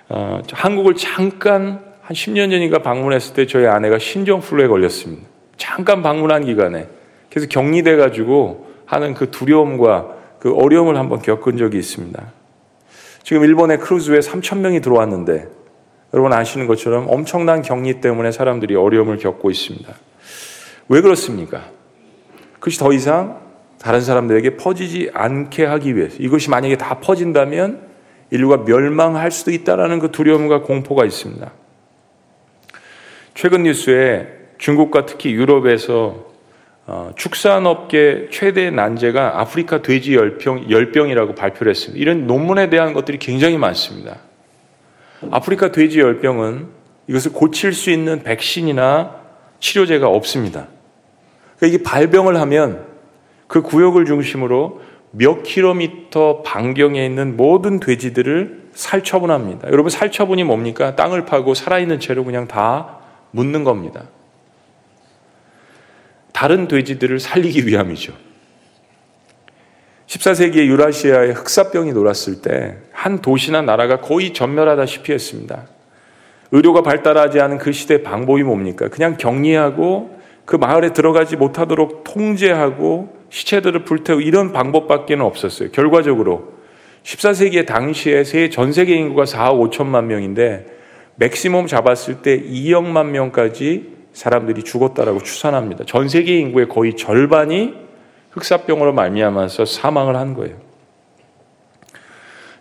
어, 0.10 0.42
한국을 0.52 0.96
잠깐 0.96 1.93
한 2.04 2.14
10년 2.14 2.52
전인가 2.52 2.80
방문했을 2.80 3.34
때 3.34 3.48
저희 3.48 3.66
아내가 3.66 3.98
신종플루에 3.98 4.68
걸렸습니다. 4.68 5.26
잠깐 5.56 6.04
방문한 6.04 6.44
기간에. 6.44 6.90
그래서 7.30 7.48
격리돼 7.48 7.96
가지고 7.96 8.68
하는 8.86 9.14
그 9.14 9.32
두려움과 9.32 10.16
그 10.40 10.54
어려움을 10.54 10.98
한번 10.98 11.22
겪은 11.22 11.56
적이 11.56 11.80
있습니다. 11.80 12.22
지금 13.24 13.46
일본의 13.46 13.80
크루즈에 13.80 14.20
3천 14.20 14.58
명이 14.58 14.82
들어왔는데 14.82 15.48
여러분 16.14 16.34
아시는 16.34 16.68
것처럼 16.68 17.08
엄청난 17.10 17.62
격리 17.62 18.02
때문에 18.02 18.34
사람들이 18.34 18.76
어려움을 18.76 19.18
겪고 19.18 19.50
있습니다. 19.50 19.94
왜 20.90 21.02
그렇습니까? 21.02 21.70
그것이 22.56 22.80
더 22.80 22.92
이상 22.92 23.40
다른 23.80 24.02
사람들에게 24.02 24.58
퍼지지 24.58 25.12
않게 25.14 25.66
하기 25.66 25.96
위해서 25.96 26.18
이것이 26.20 26.50
만약에 26.50 26.78
다 26.78 27.00
퍼진다면 27.00 27.88
인류가 28.30 28.58
멸망할 28.66 29.32
수도 29.32 29.52
있다라는 29.52 30.00
그 30.00 30.12
두려움과 30.12 30.64
공포가 30.64 31.06
있습니다. 31.06 31.63
최근 33.34 33.64
뉴스에 33.64 34.28
중국과 34.58 35.06
특히 35.06 35.34
유럽에서 35.34 36.32
어, 36.86 37.12
축산업계 37.16 38.28
최대 38.30 38.70
난제가 38.70 39.40
아프리카 39.40 39.82
돼지 39.82 40.16
열병, 40.16 40.70
열병이라고 40.70 41.34
발표를 41.34 41.72
했습니다. 41.72 42.02
이런 42.02 42.28
논문에 42.28 42.70
대한 42.70 42.94
것들이 42.94 43.20
굉장히 43.20 43.58
많습니다. 43.58 44.18
아프리카 45.32 45.72
돼지 45.72 46.00
열병은 46.02 46.68
이것을 47.08 47.32
고칠 47.32 47.74
수 47.74 47.90
있는 47.90 48.24
백신이나 48.24 49.16
치료제가 49.60 50.08
없습니다. 50.08 50.68
그러니까 51.58 51.68
이게 51.68 51.84
발병을 51.84 52.36
하면 52.42 52.86
그 53.48 53.62
구역을 53.62 54.06
중심으로 54.06 54.82
몇 55.12 55.44
킬로미터 55.44 56.42
반경에 56.42 57.06
있는 57.06 57.38
모든 57.38 57.80
돼지들을 57.80 58.64
살처분합니다. 58.74 59.70
여러분 59.72 59.90
살처분이 59.90 60.44
뭡니까? 60.44 60.96
땅을 60.96 61.26
파고 61.26 61.54
살아있는 61.54 62.00
채로 62.00 62.26
그냥 62.26 62.48
다 62.48 63.03
묻는 63.34 63.64
겁니다. 63.64 64.06
다른 66.32 66.68
돼지들을 66.68 67.20
살리기 67.20 67.68
위함이죠. 67.68 68.14
14세기에 70.08 70.66
유라시아에 70.66 71.32
흑사병이 71.32 71.92
놀았을 71.94 72.42
때 72.42 72.84
한 73.04 73.20
도시나 73.22 73.62
나라가 73.62 74.00
거의 74.00 74.32
전멸하다시피 74.32 75.12
했습니다. 75.12 75.68
의료가 76.54 76.84
발달하지 76.84 77.42
않은 77.42 77.58
그 77.58 77.74
시대 77.74 78.02
방법이 78.02 78.44
뭡니까? 78.44 78.88
그냥 78.88 79.18
격리하고 79.18 80.18
그 80.46 80.56
마을에 80.56 80.94
들어가지 80.94 81.36
못하도록 81.36 82.06
통제하고 82.06 83.14
시체들을 83.30 83.84
불태우고 83.84 84.22
이런 84.22 84.54
방법밖에 84.54 85.16
없었어요. 85.16 85.72
결과적으로 85.72 86.54
14세기에 87.04 87.66
당시에 87.66 88.50
전 88.50 88.72
세계 88.72 88.96
인구가 88.96 89.26
4억 89.26 89.70
5천만 89.70 90.06
명인데 90.06 90.66
맥시멈 91.16 91.68
잡았을 91.68 92.22
때 92.22 92.42
2억만 92.42 93.08
명까지 93.08 93.94
사람들이 94.14 94.64
죽었다라고 94.64 95.22
추산합니다. 95.22 95.86
전 95.86 96.08
세계 96.08 96.38
인구의 96.40 96.70
거의 96.70 96.96
절반이 96.96 97.74
흑사병으로 98.32 98.94
말미암아서 98.94 99.66
사망을 99.66 100.16
한 100.16 100.34
거예요. 100.34 100.58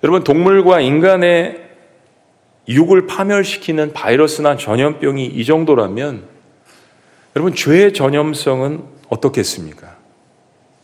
여러분 0.04 0.24
동물과 0.24 0.80
인간의 0.80 1.62
육을 2.68 3.06
파멸시키는 3.06 3.92
바이러스나 3.92 4.56
전염병이 4.56 5.26
이 5.26 5.44
정도라면 5.44 6.24
여러분 7.34 7.54
죄의 7.54 7.92
전염성은 7.92 8.82
어떻겠습니까? 9.08 9.96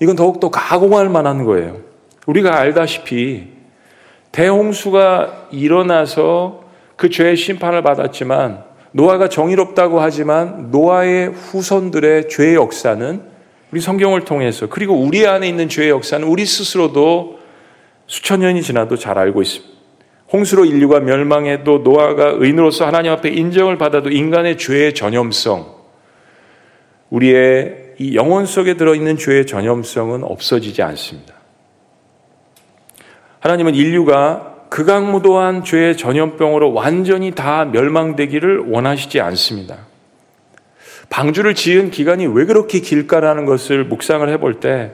이건 0.00 0.16
더욱더 0.16 0.50
가공할 0.50 1.08
만한 1.08 1.44
거예요. 1.44 1.80
우리가 2.26 2.56
알다시피 2.58 3.48
대홍수가 4.32 5.48
일어나서 5.52 6.67
그 6.98 7.08
죄의 7.08 7.36
심판을 7.36 7.82
받았지만 7.82 8.64
노아가 8.90 9.28
정의롭다고 9.28 10.00
하지만 10.00 10.72
노아의 10.72 11.28
후손들의 11.28 12.28
죄의 12.28 12.56
역사는 12.56 13.22
우리 13.70 13.80
성경을 13.80 14.24
통해서 14.24 14.68
그리고 14.68 14.94
우리 14.94 15.24
안에 15.24 15.48
있는 15.48 15.68
죄의 15.68 15.90
역사는 15.90 16.26
우리 16.26 16.44
스스로도 16.44 17.38
수천 18.08 18.40
년이 18.40 18.62
지나도 18.62 18.96
잘 18.96 19.16
알고 19.16 19.42
있습니다. 19.42 19.78
홍수로 20.32 20.64
인류가 20.64 20.98
멸망해도 20.98 21.78
노아가 21.78 22.30
의인으로서 22.34 22.84
하나님 22.84 23.12
앞에 23.12 23.28
인정을 23.28 23.78
받아도 23.78 24.10
인간의 24.10 24.58
죄의 24.58 24.94
전염성, 24.94 25.72
우리의 27.10 27.94
이 27.98 28.16
영혼 28.16 28.44
속에 28.44 28.74
들어있는 28.74 29.18
죄의 29.18 29.46
전염성은 29.46 30.24
없어지지 30.24 30.82
않습니다. 30.82 31.34
하나님은 33.38 33.76
인류가 33.76 34.47
극악무도한 34.70 35.64
죄의 35.64 35.96
전염병으로 35.96 36.72
완전히 36.72 37.30
다 37.32 37.64
멸망되기를 37.64 38.70
원하시지 38.70 39.20
않습니다. 39.20 39.78
방주를 41.10 41.54
지은 41.54 41.90
기간이 41.90 42.26
왜 42.26 42.44
그렇게 42.44 42.80
길까라는 42.80 43.46
것을 43.46 43.84
묵상을 43.84 44.28
해볼 44.28 44.60
때 44.60 44.92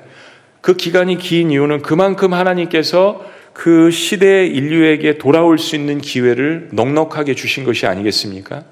그 0.64 0.72
기간이 0.72 1.18
긴 1.18 1.50
이유는 1.50 1.82
그만큼 1.82 2.32
하나님께서 2.32 3.22
그 3.52 3.90
시대의 3.90 4.48
인류에게 4.48 5.18
돌아올 5.18 5.58
수 5.58 5.76
있는 5.76 5.98
기회를 5.98 6.70
넉넉하게 6.72 7.34
주신 7.34 7.64
것이 7.64 7.86
아니겠습니까? 7.86 8.64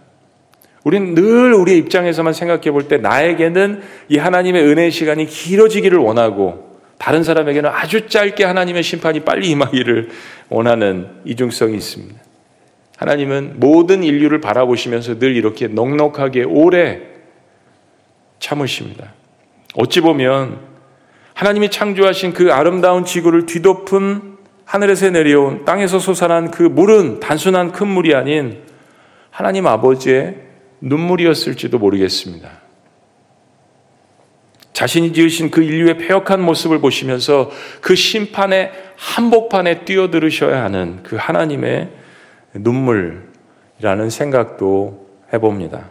우리는 0.84 1.14
늘 1.14 1.52
우리의 1.52 1.76
입장에서만 1.76 2.32
생각해 2.32 2.70
볼 2.70 2.88
때 2.88 2.96
나에게는 2.96 3.82
이 4.08 4.16
하나님의 4.16 4.64
은혜의 4.64 4.90
시간이 4.90 5.26
길어지기를 5.26 5.98
원하고 5.98 6.71
다른 7.02 7.24
사람에게는 7.24 7.68
아주 7.68 8.06
짧게 8.06 8.44
하나님의 8.44 8.84
심판이 8.84 9.20
빨리 9.24 9.50
임하기를 9.50 10.10
원하는 10.50 11.08
이중성이 11.24 11.74
있습니다. 11.74 12.14
하나님은 12.96 13.54
모든 13.56 14.04
인류를 14.04 14.40
바라보시면서 14.40 15.18
늘 15.18 15.34
이렇게 15.34 15.66
넉넉하게 15.66 16.44
오래 16.44 17.00
참으십니다. 18.38 19.14
어찌 19.74 20.00
보면 20.00 20.60
하나님이 21.34 21.72
창조하신 21.72 22.34
그 22.34 22.52
아름다운 22.52 23.04
지구를 23.04 23.46
뒤덮은 23.46 24.36
하늘에서 24.64 25.10
내려온 25.10 25.64
땅에서 25.64 25.98
솟아난 25.98 26.52
그 26.52 26.62
물은 26.62 27.18
단순한 27.18 27.72
큰 27.72 27.88
물이 27.88 28.14
아닌 28.14 28.62
하나님 29.30 29.66
아버지의 29.66 30.36
눈물이었을지도 30.80 31.80
모르겠습니다. 31.80 32.61
자신이 34.72 35.12
지으신 35.12 35.50
그 35.50 35.62
인류의 35.62 35.98
폐역한 35.98 36.40
모습을 36.40 36.80
보시면서 36.80 37.50
그 37.80 37.94
심판의 37.94 38.72
한복판에 38.96 39.84
뛰어들으셔야 39.84 40.62
하는 40.62 41.02
그 41.02 41.16
하나님의 41.16 41.90
눈물이라는 42.54 44.10
생각도 44.10 45.08
해봅니다. 45.32 45.88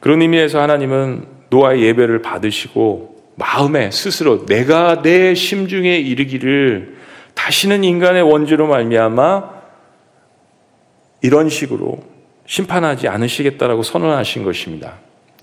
그런 0.00 0.20
의미에서 0.22 0.60
하나님은 0.60 1.26
노아의 1.50 1.82
예배를 1.82 2.22
받으시고 2.22 3.12
마음에 3.36 3.90
스스로 3.90 4.46
내가 4.46 5.02
내 5.02 5.34
심중에 5.34 5.96
이르기를 5.96 6.96
다시는 7.34 7.84
인간의 7.84 8.22
원죄로 8.22 8.66
말미암아 8.66 9.62
이런 11.22 11.48
식으로 11.48 12.02
심판하지 12.46 13.08
않으시겠다라고 13.08 13.82
선언하신 13.82 14.42
것입니다. 14.44 14.94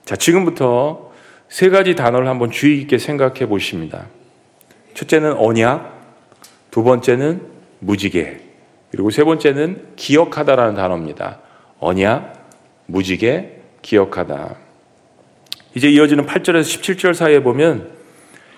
자, 0.04 0.16
지금부터 0.16 1.09
세 1.50 1.70
가지 1.70 1.96
단어를 1.96 2.28
한번 2.28 2.52
주의 2.52 2.78
깊게 2.80 3.00
생각해 3.00 3.48
보십니다. 3.48 4.06
첫째는 4.94 5.34
언약, 5.34 6.00
두 6.72 6.84
번째는 6.84 7.42
무지개, 7.80 8.38
그리고 8.92 9.10
세 9.10 9.24
번째는 9.24 9.96
기억하다라는 9.96 10.76
단어입니다. 10.76 11.40
언약, 11.80 12.50
무지개, 12.86 13.50
기억하다. 13.82 14.56
이제 15.76 15.90
이어지는 15.90 16.26
8절에서 16.26 16.62
17절 16.62 17.14
사이에 17.14 17.42
보면 17.42 17.92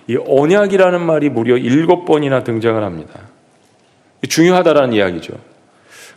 이 0.07 0.17
언약이라는 0.17 1.01
말이 1.01 1.29
무려 1.29 1.57
일곱 1.57 2.05
번이나 2.05 2.43
등장을 2.43 2.81
합니다. 2.83 3.19
중요하다라는 4.27 4.93
이야기죠. 4.93 5.33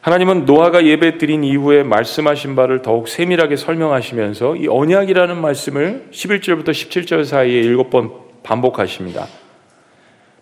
하나님은 0.04 0.44
노아가 0.44 0.84
예배 0.84 1.16
드린 1.16 1.42
이후에 1.44 1.82
말씀하신 1.82 2.56
바를 2.56 2.82
더욱 2.82 3.08
세밀하게 3.08 3.56
설명하시면서 3.56 4.56
이 4.56 4.68
언약이라는 4.68 5.40
말씀을 5.40 6.08
11절부터 6.10 6.72
17절 6.72 7.24
사이에 7.24 7.58
일곱 7.60 7.88
번 7.88 8.10
반복하십니다. 8.42 9.26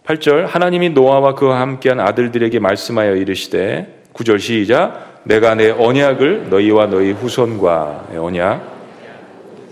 8절 0.04 0.46
하나님이 0.48 0.90
노아와 0.90 1.36
그와 1.36 1.60
함께한 1.60 2.00
아들들에게 2.00 2.58
말씀하여 2.58 3.14
이르시되 3.14 4.02
9절 4.14 4.40
시작 4.40 5.20
내가 5.22 5.54
내 5.54 5.70
언약을 5.70 6.48
너희와 6.50 6.86
너희 6.86 7.12
후손과 7.12 8.08
언약 8.16 8.66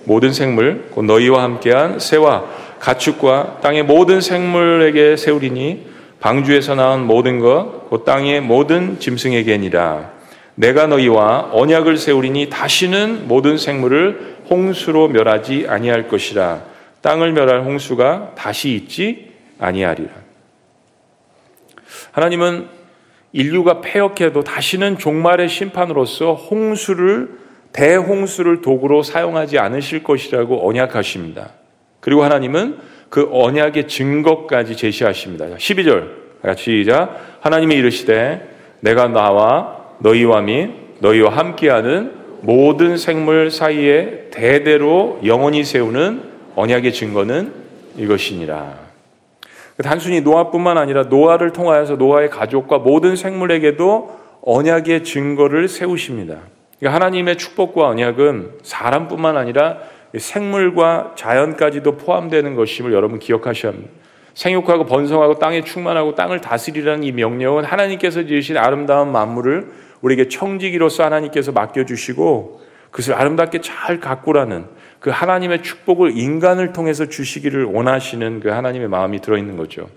모든 0.05 0.33
생물 0.33 0.87
곧 0.93 1.05
너희와 1.07 1.43
함께한 1.43 1.99
새와 1.99 2.45
가축과 2.79 3.59
땅의 3.61 3.83
모든 3.83 4.21
생물에게 4.21 5.17
세우리니 5.17 5.90
방주에서 6.21 6.75
나온 6.75 7.07
모든 7.07 7.39
것, 7.39 7.89
곧 7.89 8.05
땅의 8.05 8.43
모든 8.43 8.99
짐승에게니라. 9.01 10.13
내가 10.55 10.87
너희와 10.87 11.51
언약을 11.53 11.97
세우리니 11.97 12.51
다시는 12.51 13.27
모든 13.27 13.57
생물을 13.57 14.37
홍수로 14.51 15.09
멸하지 15.09 15.67
아니할 15.69 16.09
것이라. 16.09 16.63
땅을 17.01 17.33
멸할 17.33 17.63
홍수가 17.63 18.33
다시 18.37 18.75
있지 18.75 19.33
아니하리라. 19.59 20.11
하나님은 22.13 22.69
인류가 23.33 23.81
폐역해도 23.81 24.45
다시는 24.45 24.99
종말의 24.99 25.49
심판으로서 25.49 26.35
홍수를 26.35 27.39
대홍수를 27.73 28.61
도구로 28.61 29.03
사용하지 29.03 29.59
않으실 29.59 30.03
것이라고 30.03 30.69
언약하십니다. 30.69 31.51
그리고 32.01 32.25
하나님은 32.25 32.79
그 33.11 33.29
언약의 33.31 33.89
증거까지 33.89 34.77
제시하십니다. 34.77 35.47
12절 35.47 36.21
같이 36.43 36.83
시작. 36.83 37.39
하나님이 37.41 37.75
이르시되 37.75 38.49
내가 38.81 39.09
나와 39.09 39.81
너희와 39.99 40.41
및 40.43 40.71
너희와 41.01 41.37
함께하는 41.37 42.13
모든 42.43 42.97
생물 42.97 43.51
사이에 43.51 44.29
대대로 44.31 45.21
영원히 45.25 45.65
세우는 45.65 46.23
언약의 46.55 46.93
증거는 46.93 47.53
이것이니라. 47.97 48.79
단순히 49.83 50.21
노아뿐만 50.21 50.79
아니라 50.79 51.05
노아를 51.05 51.53
통하여서 51.53 51.97
노아의 51.97 52.31
가족과 52.31 52.79
모든 52.79 53.17
생물에게도 53.17 54.21
언약의 54.43 55.05
증거를 55.05 55.69
세우십니다. 55.69 56.39
그러니까 56.79 56.95
하나님의 56.95 57.37
축복과 57.37 57.89
언약은 57.89 58.59
사람뿐만 58.63 59.37
아니라 59.37 59.79
생물과 60.17 61.15
자연까지도 61.17 61.97
포함되는 61.97 62.55
것임을 62.57 62.93
여러분 62.93 63.19
기억하셔야 63.19 63.73
합니다. 63.73 63.93
생육하고 64.35 64.87
번성하고 64.87 65.39
땅에 65.39 65.63
충만하고 65.63 66.15
땅을 66.15 66.41
다스리라는 66.41 67.05
이 67.05 67.13
명령은 67.13 67.65
하나님께서 67.65 68.25
지으신 68.25 68.57
아름다운 68.57 69.13
만물을 69.13 69.71
우리에게 70.01 70.29
청지기로서 70.29 71.05
하나님께서 71.05 71.53
맡겨주시고 71.53 72.61
그것을 72.91 73.15
아름답게 73.15 73.61
잘 73.61 74.01
가꾸라는 74.01 74.67
그 74.99 75.11
하나님의 75.11 75.63
축복을 75.63 76.17
인간을 76.17 76.73
통해서 76.73 77.07
주시기를 77.07 77.65
원하시는 77.65 78.41
그 78.41 78.49
하나님의 78.51 78.89
마음이 78.89 79.21
들어있는 79.21 79.57
거죠. 79.57 79.89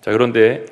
자, 0.00 0.10
그런데 0.10 0.64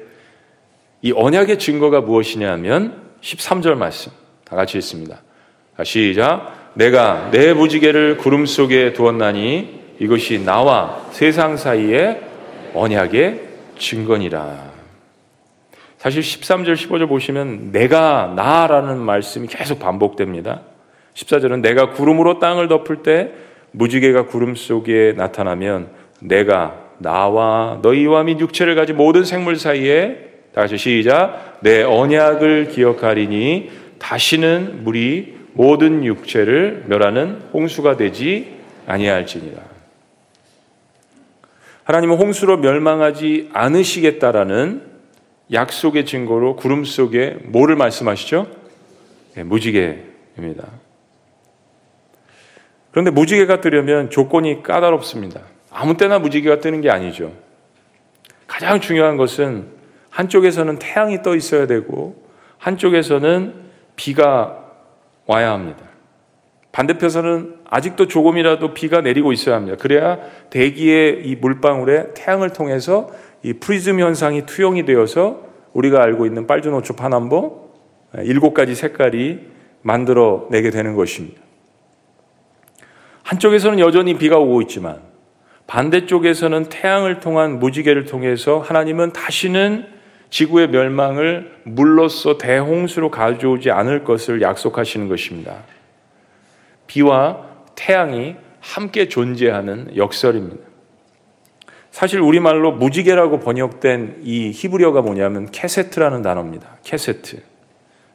이 1.03 1.13
언약의 1.13 1.59
증거가 1.59 2.01
무엇이냐 2.01 2.51
하면 2.53 3.11
13절 3.21 3.75
말씀. 3.75 4.13
다 4.45 4.57
같이 4.57 4.79
읽습니다. 4.79 5.23
시작. 5.85 6.60
내가 6.75 7.31
내 7.31 7.53
무지개를 7.53 8.17
구름 8.19 8.47
속에 8.47 8.93
두었나니 8.93 9.81
이것이 9.99 10.45
나와 10.45 11.05
세상 11.11 11.57
사이의 11.57 12.21
언약의 12.75 13.41
증거니라. 13.79 14.71
사실 15.99 16.23
13절, 16.23 16.75
15절 16.75 17.09
보시면 17.09 17.73
내가 17.73 18.33
나라는 18.35 18.99
말씀이 18.99 19.47
계속 19.49 19.81
반복됩니다. 19.81 20.63
14절은 21.15 21.61
내가 21.61 21.91
구름으로 21.91 22.39
땅을 22.39 22.69
덮을 22.69 23.03
때 23.03 23.33
무지개가 23.73 24.27
구름 24.27 24.55
속에 24.55 25.15
나타나면 25.17 25.89
내가 26.21 26.77
나와 26.99 27.79
너희와 27.83 28.23
및 28.25 28.41
육체를 28.41 28.75
가진 28.75 28.97
모든 28.97 29.25
생물 29.25 29.57
사이에 29.57 30.31
다시 30.55 30.79
시작 30.79 31.59
내 31.61 31.83
언약을 31.83 32.69
기억하리니 32.69 33.71
다시는 33.99 34.85
물이 34.85 35.40
모든 35.53 36.05
육체를 36.05 36.85
멸하는 36.87 37.41
홍수가 37.53 37.97
되지 37.97 38.57
아니할지니라. 38.87 39.61
하나님은 41.85 42.17
홍수로 42.17 42.59
멸망하지 42.59 43.51
않으시겠다라는 43.53 44.83
약속의 45.53 46.07
증거로 46.07 46.57
구름 46.57 46.85
속에 46.85 47.39
뭐를 47.47 47.75
말씀하시죠? 47.77 48.47
네, 49.35 49.43
무지개입니다. 49.43 50.69
그런데 52.93 53.11
무지개가 53.11 53.61
뜨려면 53.61 54.11
조건이 54.11 54.63
까다롭습니다. 54.63 55.41
아무 55.71 55.97
때나 55.97 56.19
무지개가 56.19 56.61
뜨는 56.61 56.81
게 56.81 56.91
아니죠. 56.91 57.33
가장 58.47 58.81
중요한 58.81 59.17
것은 59.17 59.69
한쪽에서는 60.11 60.79
태양이 60.79 61.23
떠 61.23 61.37
있어야 61.37 61.67
되고 61.67 62.23
한쪽에서는 62.59 63.55
비가 63.97 64.60
와야 65.31 65.53
합니다. 65.53 65.85
반대편에서는 66.73 67.61
아직도 67.65 68.09
조금이라도 68.09 68.75
비가 68.75 69.01
내리고 69.01 69.33
있어야 69.33 69.55
합니다. 69.55 69.77
그래야 69.81 70.19
대기의 70.51 71.23
이 71.25 71.37
물방울에 71.37 72.15
태양을 72.15 72.53
통해서 72.53 73.11
이 73.45 73.53
프리즘 73.53 74.01
현상이 74.01 74.45
투영이 74.45 74.85
되어서 74.85 75.45
우리가 75.73 76.03
알고 76.03 76.27
있는 76.27 76.49
빨주노초 76.49 76.97
파남보 76.97 77.71
일곱 78.25 78.55
가지 78.55 78.75
색깔이 78.75 79.39
만들어 79.83 80.49
내게 80.51 80.71
되는 80.71 80.97
것입니다. 80.97 81.41
한쪽에서는 83.23 83.79
여전히 83.79 84.19
비가 84.19 84.37
오고 84.37 84.63
있지만 84.63 84.99
반대쪽에서는 85.69 86.65
태양을 86.65 87.21
통한 87.21 87.61
무지개를 87.61 88.05
통해서 88.05 88.59
하나님은 88.59 89.13
다시는 89.13 90.00
지구의 90.31 90.69
멸망을 90.69 91.59
물로써 91.65 92.39
대홍수로 92.39 93.11
가져오지 93.11 93.71
않을 93.71 94.05
것을 94.05 94.41
약속하시는 94.43 95.09
것입니다. 95.09 95.57
비와 96.87 97.47
태양이 97.75 98.37
함께 98.61 99.09
존재하는 99.09 99.97
역설입니다. 99.97 100.71
사실 101.91 102.21
우리말로 102.21 102.73
무지개라고 102.73 103.41
번역된 103.41 104.21
이 104.23 104.53
히브리어가 104.55 105.03
뭐냐면 105.03 105.51
קשת라는 105.51 106.23
단어입니다. 106.23 106.79
קשת. 106.85 107.43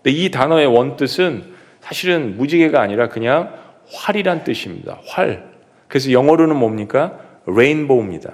근데 0.02 0.12
이 0.12 0.32
단어의 0.32 0.68
원뜻은 0.68 1.54
사실은 1.82 2.38
무지개가 2.38 2.80
아니라 2.80 3.10
그냥 3.10 3.54
활이란 3.92 4.44
뜻입니다. 4.44 5.00
활. 5.06 5.52
그래서 5.88 6.12
영어로는 6.12 6.56
뭡니까? 6.56 7.20
Rainbow입니다. 7.46 8.32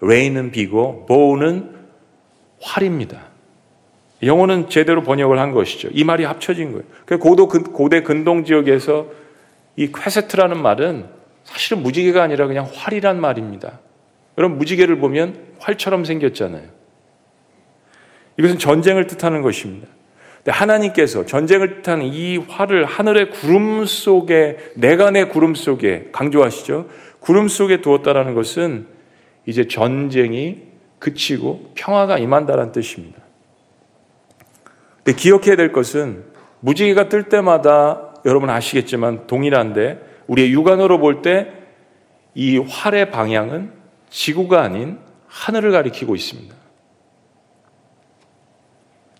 Rain은 0.00 0.52
비고 0.52 1.06
bow는 1.06 1.73
활입니다. 2.64 3.26
영어는 4.22 4.70
제대로 4.70 5.02
번역을 5.02 5.38
한 5.38 5.52
것이죠. 5.52 5.88
이 5.92 6.02
말이 6.02 6.24
합쳐진 6.24 6.72
거예요. 6.72 6.84
그 7.04 7.18
고도, 7.18 7.46
고대 7.46 8.02
근동 8.02 8.44
지역에서 8.44 9.06
이 9.76 9.92
קשת라는 9.92 10.60
말은 10.62 11.06
사실은 11.44 11.82
무지개가 11.82 12.22
아니라 12.22 12.46
그냥 12.46 12.68
활이란 12.72 13.20
말입니다. 13.20 13.80
여러분, 14.38 14.56
무지개를 14.58 14.98
보면 14.98 15.36
활처럼 15.58 16.04
생겼잖아요. 16.04 16.68
이것은 18.38 18.58
전쟁을 18.58 19.06
뜻하는 19.06 19.42
것입니다. 19.42 19.88
하나님께서 20.46 21.26
전쟁을 21.26 21.82
뜻하는 21.82 22.06
이 22.06 22.38
활을 22.38 22.84
하늘의 22.84 23.30
구름 23.30 23.84
속에, 23.84 24.58
내가 24.74 25.10
내 25.10 25.24
구름 25.24 25.54
속에 25.54 26.08
강조하시죠. 26.12 26.88
구름 27.20 27.48
속에 27.48 27.80
두었다라는 27.80 28.34
것은 28.34 28.86
이제 29.46 29.68
전쟁이 29.68 30.73
그치고 31.04 31.72
평화가 31.74 32.16
임한다는 32.16 32.72
뜻입니다. 32.72 33.20
근데 35.02 35.14
기억해야 35.14 35.54
될 35.54 35.70
것은 35.70 36.24
무지개가 36.60 37.10
뜰 37.10 37.24
때마다 37.28 38.14
여러분 38.24 38.48
아시겠지만 38.48 39.26
동일한데 39.26 40.00
우리의 40.28 40.52
육안으로 40.52 40.98
볼 40.98 41.20
때 41.20 41.64
이 42.36 42.58
활의 42.58 43.10
방향은 43.12 43.70
지구가 44.10 44.62
아닌 44.62 44.98
하늘을 45.28 45.70
가리키고 45.70 46.16
있습니다. 46.16 46.54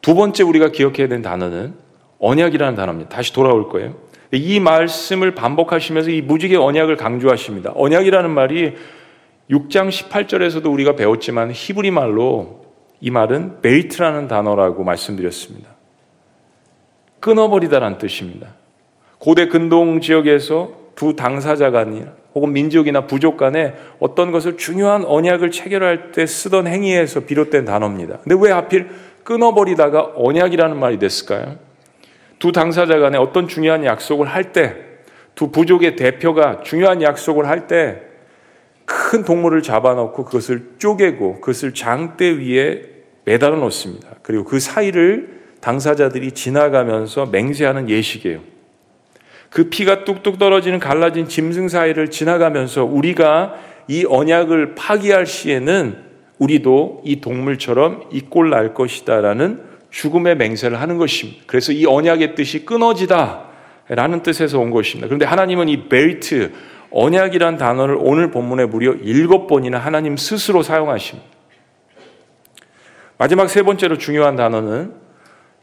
두 0.02 0.14
번째 0.14 0.42
우리가 0.42 0.70
기억해야 0.70 1.06
되는 1.06 1.22
단어는 1.22 1.74
언약이라는 2.18 2.74
단어입니다. 2.74 3.10
다시 3.10 3.32
돌아올 3.32 3.68
거예요. 3.68 3.94
이 4.32 4.58
말씀을 4.58 5.34
반복하시면서 5.36 6.10
이 6.10 6.22
무지개 6.22 6.56
언약을 6.56 6.96
강조하십니다. 6.96 7.72
언약이라는 7.76 8.30
말이 8.30 8.74
6장 9.50 9.88
18절에서도 9.90 10.72
우리가 10.72 10.96
배웠지만 10.96 11.50
히브리 11.52 11.90
말로 11.90 12.64
이 13.00 13.10
말은 13.10 13.60
ברית라는 13.60 14.28
단어라고 14.28 14.84
말씀드렸습니다. 14.84 15.68
끊어버리다라는 17.20 17.98
뜻입니다. 17.98 18.54
고대 19.18 19.48
근동 19.48 20.00
지역에서 20.00 20.72
두 20.94 21.16
당사자 21.16 21.70
간이 21.70 22.04
혹은 22.34 22.52
민족이나 22.52 23.06
부족 23.06 23.36
간에 23.36 23.74
어떤 24.00 24.32
것을 24.32 24.56
중요한 24.56 25.04
언약을 25.04 25.50
체결할 25.50 26.12
때 26.12 26.26
쓰던 26.26 26.66
행위에서 26.66 27.20
비롯된 27.20 27.64
단어입니다. 27.64 28.18
근데 28.18 28.36
왜 28.40 28.52
하필 28.52 28.88
끊어버리다가 29.22 30.12
언약이라는 30.16 30.78
말이 30.78 30.98
됐을까요? 30.98 31.56
두 32.38 32.52
당사자 32.52 32.98
간에 32.98 33.16
어떤 33.16 33.48
중요한 33.48 33.84
약속을 33.84 34.26
할 34.26 34.52
때, 34.52 34.76
두 35.34 35.50
부족의 35.50 35.96
대표가 35.96 36.62
중요한 36.62 37.00
약속을 37.00 37.48
할 37.48 37.66
때, 37.66 38.02
큰 38.84 39.24
동물을 39.24 39.62
잡아놓고 39.62 40.24
그것을 40.24 40.72
쪼개고 40.78 41.40
그것을 41.40 41.74
장대 41.74 42.38
위에 42.38 42.82
매달아 43.24 43.56
놓습니다. 43.56 44.10
그리고 44.22 44.44
그 44.44 44.60
사이를 44.60 45.40
당사자들이 45.60 46.32
지나가면서 46.32 47.26
맹세하는 47.26 47.88
예식이에요. 47.88 48.40
그 49.48 49.70
피가 49.70 50.04
뚝뚝 50.04 50.38
떨어지는 50.38 50.78
갈라진 50.78 51.28
짐승 51.28 51.68
사이를 51.68 52.10
지나가면서 52.10 52.84
우리가 52.84 53.54
이 53.88 54.04
언약을 54.04 54.74
파기할 54.74 55.26
시에는 55.26 55.96
우리도 56.38 57.02
이 57.04 57.20
동물처럼 57.20 58.08
이꼴 58.12 58.50
날 58.50 58.74
것이다라는 58.74 59.62
죽음의 59.90 60.36
맹세를 60.36 60.80
하는 60.80 60.98
것입니다. 60.98 61.42
그래서 61.46 61.72
이 61.72 61.86
언약의 61.86 62.34
뜻이 62.34 62.66
끊어지다 62.66 63.44
라는 63.88 64.22
뜻에서 64.22 64.58
온 64.58 64.70
것입니다. 64.70 65.06
그런데 65.06 65.24
하나님은 65.24 65.68
이 65.68 65.88
벨트, 65.88 66.52
언약이란 66.96 67.56
단어를 67.56 67.98
오늘 67.98 68.30
본문에 68.30 68.66
무려 68.66 68.92
일곱 68.92 69.48
번이나 69.48 69.78
하나님 69.78 70.16
스스로 70.16 70.62
사용하십니다. 70.62 71.28
마지막 73.18 73.48
세 73.48 73.62
번째로 73.62 73.98
중요한 73.98 74.36
단어는 74.36 74.94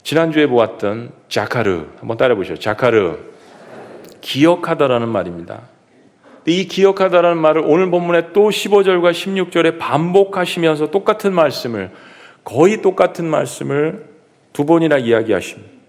지난주에 0.03 0.47
보았던 0.47 1.11
자카르 1.29 1.87
한번 1.99 2.17
따라 2.17 2.35
보시죠. 2.35 2.57
자카르 2.59 3.17
기억하다라는 4.19 5.07
말입니다. 5.07 5.61
이 6.47 6.67
기억하다라는 6.67 7.37
말을 7.37 7.63
오늘 7.65 7.89
본문에 7.89 8.33
또 8.33 8.49
15절과 8.49 9.11
16절에 9.11 9.79
반복하시면서 9.79 10.91
똑같은 10.91 11.33
말씀을 11.33 11.91
거의 12.43 12.81
똑같은 12.81 13.25
말씀을 13.25 14.09
두 14.51 14.65
번이나 14.65 14.97
이야기하십니다. 14.97 15.80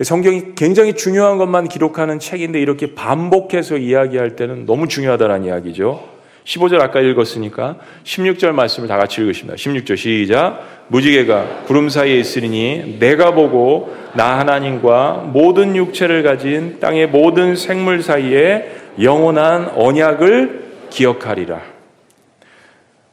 성경이 0.00 0.54
굉장히 0.56 0.94
중요한 0.94 1.38
것만 1.38 1.68
기록하는 1.68 2.18
책인데 2.18 2.60
이렇게 2.60 2.94
반복해서 2.94 3.76
이야기할 3.76 4.36
때는 4.36 4.66
너무 4.66 4.88
중요하다는 4.88 5.44
이야기죠. 5.44 6.12
15절 6.44 6.80
아까 6.80 7.00
읽었으니까 7.00 7.76
16절 8.04 8.52
말씀을 8.52 8.88
다 8.88 8.96
같이 8.96 9.20
읽으십니다. 9.20 9.54
16절 9.54 9.96
시작. 9.96 10.86
무지개가 10.88 11.64
구름 11.66 11.88
사이에 11.88 12.18
있으리니 12.18 12.98
내가 12.98 13.32
보고 13.32 13.94
나 14.14 14.38
하나님과 14.38 15.30
모든 15.32 15.76
육체를 15.76 16.22
가진 16.22 16.80
땅의 16.80 17.08
모든 17.08 17.54
생물 17.54 18.02
사이에 18.02 18.72
영원한 19.00 19.70
언약을 19.76 20.62
기억하리라. 20.90 21.60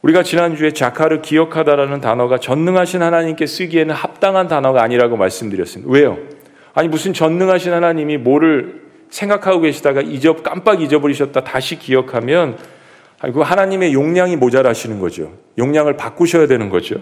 우리가 0.02 0.22
지난주에 0.22 0.72
자카를 0.72 1.22
기억하다라는 1.22 2.00
단어가 2.00 2.38
전능하신 2.38 3.02
하나님께 3.02 3.46
쓰기에는 3.46 3.94
합당한 3.94 4.48
단어가 4.48 4.82
아니라고 4.82 5.16
말씀드렸습니다. 5.16 5.92
왜요? 5.92 6.18
아니 6.74 6.88
무슨 6.88 7.12
전능하신 7.12 7.72
하나님이 7.72 8.18
뭐를 8.18 8.82
생각하고 9.10 9.60
계시다가 9.60 10.00
잊어 10.00 10.36
깜빡 10.36 10.80
잊어버리셨다 10.80 11.42
다시 11.42 11.78
기억하면 11.78 12.56
그 13.34 13.40
하나님의 13.40 13.92
용량이 13.92 14.36
모자라시는 14.36 14.98
거죠. 14.98 15.32
용량을 15.58 15.96
바꾸셔야 15.96 16.46
되는 16.46 16.70
거죠. 16.70 16.96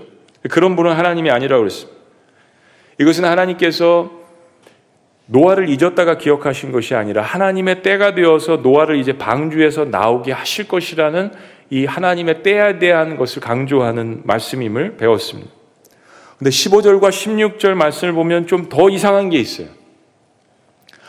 그런 0.50 0.74
분은 0.74 0.92
하나님이 0.92 1.30
아니라고 1.30 1.62
그랬습니다. 1.62 1.98
이것은 2.98 3.24
하나님께서 3.24 4.10
노아를 5.26 5.68
잊었다가 5.68 6.16
기억하신 6.16 6.72
것이 6.72 6.94
아니라 6.94 7.22
하나님의 7.22 7.82
때가 7.82 8.14
되어서 8.14 8.56
노아를 8.56 8.96
이제 8.96 9.18
방주에서 9.18 9.84
나오게 9.84 10.32
하실 10.32 10.66
것이라는 10.66 11.30
이 11.70 11.84
하나님의 11.84 12.42
때에 12.42 12.78
대한 12.78 13.16
것을 13.16 13.42
강조하는 13.42 14.22
말씀임을 14.24 14.96
배웠습니다. 14.96 15.57
근데 16.38 16.50
15절과 16.50 17.10
16절 17.10 17.74
말씀을 17.74 18.14
보면 18.14 18.46
좀 18.46 18.68
더 18.68 18.88
이상한 18.88 19.28
게 19.28 19.38
있어요. 19.38 19.66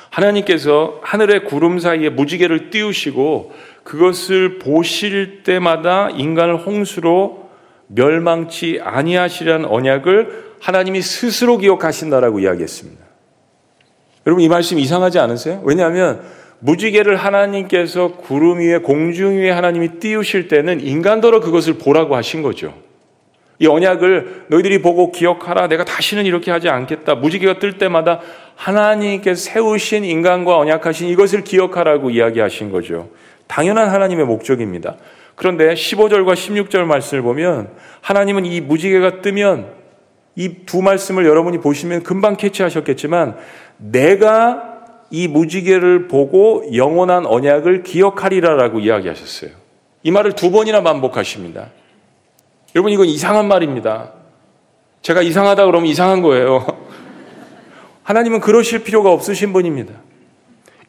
하나님께서 0.09 0.99
하늘의 1.03 1.45
구름 1.45 1.77
사이에 1.79 2.09
무지개를 2.09 2.71
띄우시고 2.71 3.51
그것을 3.83 4.57
보실 4.59 5.43
때마다 5.43 6.09
인간을 6.09 6.57
홍수로 6.65 7.49
멸망치 7.87 8.79
아니하시라는 8.83 9.65
언약을 9.65 10.55
하나님이 10.61 11.01
스스로 11.01 11.57
기억하신다라고 11.57 12.39
이야기했습니다. 12.39 13.03
여러분 14.25 14.43
이 14.43 14.49
말씀 14.49 14.79
이상하지 14.79 15.19
않으세요? 15.19 15.61
왜냐하면 15.63 16.21
무지개를 16.59 17.15
하나님께서 17.15 18.13
구름 18.13 18.59
위에 18.59 18.79
공중 18.79 19.37
위에 19.37 19.49
하나님이 19.51 19.99
띄우실 19.99 20.47
때는 20.49 20.81
인간더러 20.81 21.39
그것을 21.39 21.75
보라고 21.75 22.15
하신 22.15 22.41
거죠. 22.41 22.73
이 23.59 23.67
언약을 23.67 24.45
너희들이 24.47 24.81
보고 24.81 25.11
기억하라. 25.11 25.67
내가 25.67 25.83
다시는 25.83 26.25
이렇게 26.25 26.49
하지 26.49 26.69
않겠다. 26.69 27.15
무지개가 27.15 27.59
뜰 27.59 27.77
때마다 27.77 28.21
하나님께서 28.55 29.51
세우신 29.51 30.05
인간과 30.05 30.57
언약하신 30.57 31.09
이것을 31.09 31.43
기억하라고 31.43 32.09
이야기하신 32.09 32.71
거죠. 32.71 33.09
당연한 33.47 33.89
하나님의 33.89 34.25
목적입니다. 34.25 34.95
그런데 35.35 35.73
15절과 35.73 36.33
16절 36.33 36.83
말씀을 36.85 37.21
보면 37.21 37.69
하나님은 38.01 38.45
이 38.45 38.61
무지개가 38.61 39.21
뜨면 39.21 39.79
이 40.35 40.65
두 40.65 40.81
말씀을 40.81 41.25
여러분이 41.25 41.59
보시면 41.59 42.03
금방 42.03 42.37
캐치하셨겠지만 42.37 43.35
내가 43.77 44.63
이 45.11 45.27
무지개를 45.27 46.07
보고 46.07 46.63
영원한 46.75 47.25
언약을 47.25 47.83
기억하리라라고 47.83 48.79
이야기하셨어요. 48.79 49.51
이 50.03 50.11
말을 50.11 50.33
두 50.33 50.51
번이나 50.51 50.81
반복하십니다. 50.81 51.67
여러분 52.75 52.91
이건 52.91 53.07
이상한 53.07 53.47
말입니다. 53.47 54.13
제가 55.01 55.21
이상하다 55.21 55.65
그러면 55.65 55.87
이상한 55.87 56.21
거예요. 56.21 56.65
하나님은 58.03 58.39
그러실 58.41 58.83
필요가 58.83 59.11
없으신 59.11 59.53
분입니다. 59.53 59.93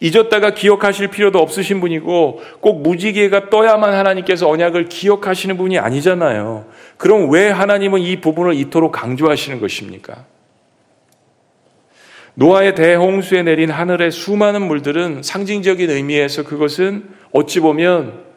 잊었다가 0.01 0.55
기억하실 0.55 1.09
필요도 1.09 1.39
없으신 1.39 1.81
분이고 1.81 2.41
꼭 2.61 2.83
무지개가 2.83 3.51
떠야만 3.51 3.93
하나님께서 3.93 4.49
언약을 4.49 4.89
기억하시는 4.89 5.57
분이 5.59 5.79
아니잖아요. 5.79 6.65
그럼 6.97 7.31
왜 7.31 7.51
하나님은 7.51 8.01
이 8.01 8.21
부분을 8.21 8.55
이토록 8.55 8.93
강조하시는 8.93 9.61
것입니까? 9.61 10.25
노아의 12.35 12.75
대홍수에 12.75 13.43
내린 13.43 13.71
하늘의 13.71 14.11
수많은 14.11 14.63
물들은 14.63 15.23
상징적인 15.23 15.91
의미에서 15.91 16.45
그것은 16.45 17.11
어찌 17.33 17.61
보면 17.61 18.30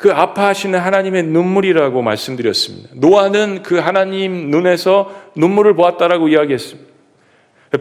그 0.00 0.10
아파하시는 0.10 0.78
하나님의 0.78 1.24
눈물이라고 1.24 2.00
말씀드렸습니다. 2.00 2.88
노아는 2.94 3.62
그 3.62 3.78
하나님 3.78 4.50
눈에서 4.50 5.14
눈물을 5.36 5.74
보았다라고 5.74 6.28
이야기했습니다. 6.28 6.90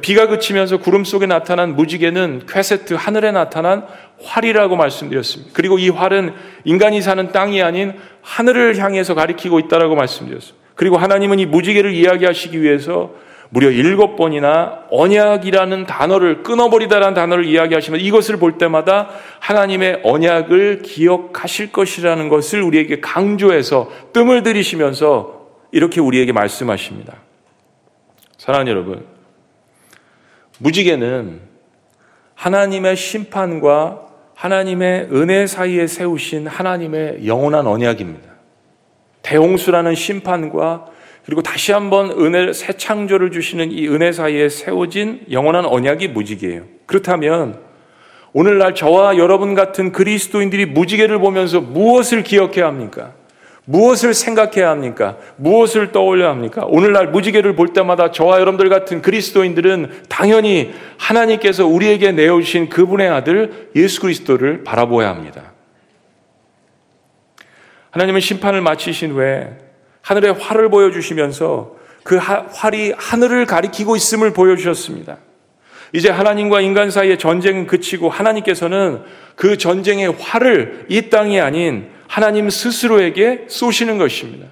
비가 0.01 0.27
그치면서 0.27 0.79
구름 0.79 1.05
속에 1.05 1.27
나타난 1.27 1.77
무지개는 1.77 2.41
쾌세트 2.45 2.95
하늘에 2.95 3.32
나타난 3.32 3.86
활이라고 4.21 4.75
말씀드렸습니다. 4.75 5.53
그리고 5.53 5.79
이 5.79 5.88
활은 5.88 6.34
인간이 6.65 7.01
사는 7.01 7.32
땅이 7.32 7.62
아닌 7.62 7.93
하늘을 8.21 8.77
향해서 8.77 9.15
가리키고 9.15 9.60
있다라고 9.62 9.95
말씀드렸습니다. 9.95 10.60
그리고 10.75 10.97
하나님은 10.97 11.39
이 11.39 11.45
무지개를 11.45 11.93
이야기하시기 11.93 12.62
위해서 12.62 13.13
무려 13.52 13.72
일곱 13.72 14.16
번이나 14.16 14.86
언약이라는 14.92 15.88
단어를 15.88 16.44
끊어버리다라는 16.44 17.16
단어를 17.16 17.46
이야기하시면 17.46 18.00
이것을 18.00 18.38
볼 18.38 18.60
때마다 18.60 19.10
하나님의 19.40 20.02
언약을 20.04 20.84
기억하실 20.84 21.72
것이라는 21.72 22.30
것을 22.30 22.62
우리에게 22.62 23.02
강조해서 23.02 23.90
뜸을 24.14 24.44
들이시면서 24.44 25.48
이렇게 25.72 26.00
우리에게 26.00 26.32
말씀하십니다. 26.32 27.16
사랑하는 28.38 28.72
여러분, 28.72 29.06
무지개는 30.60 31.42
하나님의 32.36 32.96
심판과 32.96 34.10
하나님의 34.36 35.10
은혜 35.12 35.48
사이에 35.48 35.88
세우신 35.88 36.48
하나님의 36.48 37.28
영원한 37.28 37.68
언약입니다. 37.68 38.30
대홍수라는 39.24 39.96
심판과 39.96 40.86
그리고 41.30 41.44
다시 41.44 41.72
한번 41.72 42.10
은혜 42.10 42.52
새 42.54 42.74
창조를 42.74 43.30
주시는 43.30 43.72
이 43.72 43.88
은혜 43.88 44.12
사이에 44.12 44.50
세워진 44.50 45.28
영원한 45.30 45.63
언약이 45.63 46.08
무지개예요. 46.08 46.63
그렇다면 46.88 47.60
오늘날 48.34 48.74
저와 48.74 49.15
여러분 49.18 49.54
같은 49.54 49.92
그리스도인들이 49.92 50.65
무지개를 50.65 51.20
보면서 51.20 51.62
무엇을 51.62 52.24
기억해야 52.24 52.65
합니까? 52.65 53.13
무엇을 53.65 54.15
생각해야 54.15 54.72
합니까? 54.72 55.18
무엇을 55.36 55.92
떠올려야 55.92 56.32
합니까? 56.32 56.65
오늘날 56.65 57.10
무지개를 57.10 57.56
볼 57.56 57.74
때마다 57.74 58.10
저와 58.10 58.39
여러분들 58.39 58.68
같은 58.70 59.04
그리스도인들은 59.04 60.06
당연히 60.10 60.74
하나님께서 60.98 61.68
우리에게 61.68 62.12
내어주신 62.12 62.70
그분의 62.70 63.08
아들 63.08 63.70
예수 63.76 64.02
그리스도를 64.02 64.63
바라보아야 64.63 65.10
합니다. 65.10 65.54
하나님은 67.92 68.20
심판을 68.20 68.62
마치신 68.62 69.12
후에 69.12 69.68
하늘의 70.10 70.34
활을 70.34 70.69
보여주시면서 70.69 71.76
그 72.02 72.17
활이 72.17 72.93
하늘을 72.98 73.45
가리키고 73.45 73.95
있음을 73.95 74.34
보여주셨습니다. 74.34 75.17
이제 75.93 76.10
하나님과 76.10 76.62
인간 76.62 76.89
사이의 76.89 77.19
전쟁은 77.19 77.67
그치고 77.67 78.10
하나님께서는 78.10 79.04
그 79.36 79.58
전쟁의 79.58 80.15
활을 80.19 80.88
이 80.89 81.12
땅이 81.12 81.39
아닌 81.39 81.91
하나님 82.08 82.50
스스로에게 82.50 83.45
쏘시는 83.50 84.00
것입니다. 84.00 84.48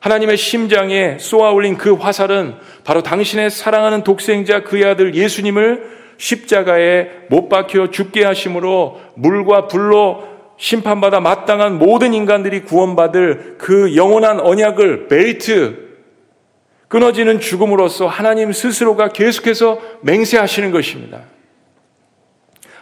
하나님의 0.00 0.38
심장에 0.38 1.18
쏘아 1.18 1.50
올린 1.50 1.76
그 1.76 1.92
화살은 1.92 2.54
바로 2.84 3.02
당신의 3.02 3.50
사랑하는 3.50 4.02
독생자 4.02 4.62
그의 4.62 4.84
아들 4.84 5.14
예수님을 5.14 6.04
십자가에 6.16 7.08
못 7.28 7.50
박혀 7.50 7.90
죽게 7.90 8.24
하심으로 8.24 9.00
물과 9.16 9.68
불로 9.68 10.33
심판받아 10.56 11.20
마땅한 11.20 11.78
모든 11.78 12.14
인간들이 12.14 12.62
구원받을 12.62 13.56
그 13.58 13.96
영원한 13.96 14.40
언약을 14.40 15.08
베이트 15.08 15.84
끊어지는 16.88 17.40
죽음으로써 17.40 18.06
하나님 18.06 18.52
스스로가 18.52 19.08
계속해서 19.08 19.80
맹세하시는 20.02 20.70
것입니다. 20.70 21.22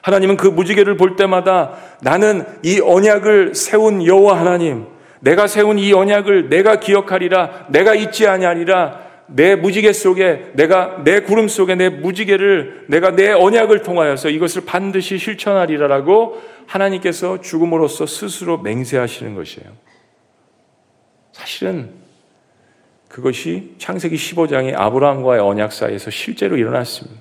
하나님은 0.03 0.37
그 0.37 0.49
무지개를 0.49 0.97
볼 0.97 1.17
때마다 1.17 1.73
나는 2.03 2.45
이 2.63 2.81
언약을 2.81 3.55
세운 3.55 4.05
여호와 4.05 4.39
하나님, 4.39 4.87
내가 5.21 5.47
세운 5.47 5.79
이 5.79 5.93
언약을 5.93 6.49
내가 6.49 6.81
기억하리라, 6.81 7.67
내가 7.69 7.95
잊지 7.95 8.27
아니하리라, 8.27 9.02
내 9.27 9.57
무지개 9.57 9.93
속에 9.93 10.53
내가 10.55 11.03
내 11.05 11.21
구름 11.21 11.49
속에 11.49 11.75
내 11.75 11.89
무지개를 11.89 12.87
내가 12.89 13.13
내 13.13 13.31
언약을 13.31 13.83
통하여서 13.83 14.29
이것을 14.31 14.65
반드시 14.65 15.19
실천하리라라고 15.19 16.43
하나님께서 16.67 17.41
죽음으로써 17.41 18.07
스스로 18.07 18.59
맹세하시는 18.59 19.35
것이에요. 19.35 19.69
사실은 21.33 21.91
그것이 23.09 23.75
창세기 23.79 24.17
15장의 24.17 24.75
아브라함과의 24.75 25.41
언약 25.41 25.73
사이에서 25.73 26.11
실제로 26.11 26.57
일어났습니다. 26.57 27.21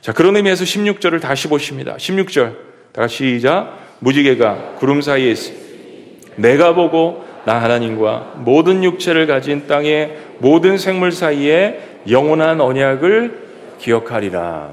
자, 0.00 0.12
그런 0.12 0.36
의미에서 0.36 0.64
16절을 0.64 1.20
다시 1.20 1.48
보십니다. 1.48 1.96
16절. 1.96 2.56
다 2.92 3.02
같이 3.02 3.36
시작. 3.36 3.78
무지개가 4.00 4.74
구름 4.78 5.00
사이에 5.00 5.30
있습 5.30 5.54
내가 6.36 6.74
보고 6.74 7.24
나 7.44 7.62
하나님과 7.62 8.34
모든 8.38 8.84
육체를 8.84 9.26
가진 9.26 9.66
땅의 9.66 10.16
모든 10.42 10.76
생물 10.76 11.12
사이에 11.12 12.00
영원한 12.10 12.60
언약을 12.60 13.76
기억하리라. 13.78 14.72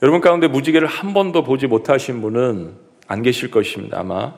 여러분 0.00 0.22
가운데 0.22 0.48
무지개를 0.48 0.88
한 0.88 1.12
번도 1.12 1.44
보지 1.44 1.66
못하신 1.66 2.22
분은 2.22 2.74
안 3.06 3.22
계실 3.22 3.50
것입니다. 3.50 4.00
아마. 4.00 4.32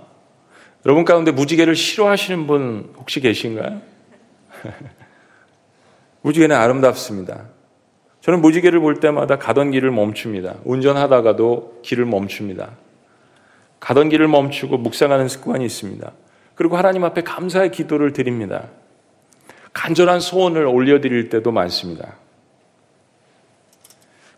여러분 0.84 1.04
가운데 1.04 1.30
무지개를 1.30 1.76
싫어하시는 1.76 2.48
분 2.48 2.92
혹시 2.98 3.20
계신가요? 3.20 3.80
무지개는 6.22 6.56
아름답습니다. 6.56 7.44
저는 8.20 8.40
무지개를 8.40 8.80
볼 8.80 8.98
때마다 8.98 9.38
가던 9.38 9.70
길을 9.70 9.92
멈춥니다. 9.92 10.56
운전하다가도 10.64 11.82
길을 11.84 12.04
멈춥니다. 12.04 12.72
가던 13.78 14.08
길을 14.08 14.26
멈추고 14.26 14.78
묵상하는 14.78 15.28
습관이 15.28 15.64
있습니다. 15.64 16.12
그리고 16.56 16.76
하나님 16.76 17.04
앞에 17.04 17.22
감사의 17.22 17.70
기도를 17.70 18.12
드립니다. 18.12 18.64
간절한 19.78 20.18
소원을 20.18 20.66
올려드릴 20.66 21.28
때도 21.28 21.52
많습니다. 21.52 22.16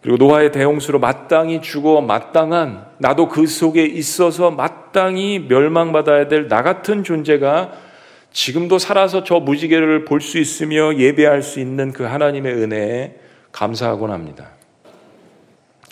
그리고 0.02 0.18
노아의 0.18 0.52
대홍수로 0.52 0.98
마땅히 0.98 1.62
죽어 1.62 2.02
마땅한 2.02 2.86
나도 2.98 3.28
그 3.28 3.46
속에 3.46 3.86
있어서 3.86 4.50
마땅히 4.50 5.38
멸망받아야 5.48 6.28
될 6.28 6.48
나 6.48 6.62
같은 6.62 7.04
존재가 7.04 7.72
지금도 8.32 8.78
살아서 8.78 9.24
저 9.24 9.40
무지개를 9.40 10.04
볼 10.04 10.20
수 10.20 10.38
있으며 10.38 10.96
예배할 10.96 11.42
수 11.42 11.58
있는 11.58 11.92
그 11.92 12.02
하나님의 12.04 12.54
은혜에 12.54 13.16
감사하곤 13.52 14.10
합니다. 14.10 14.50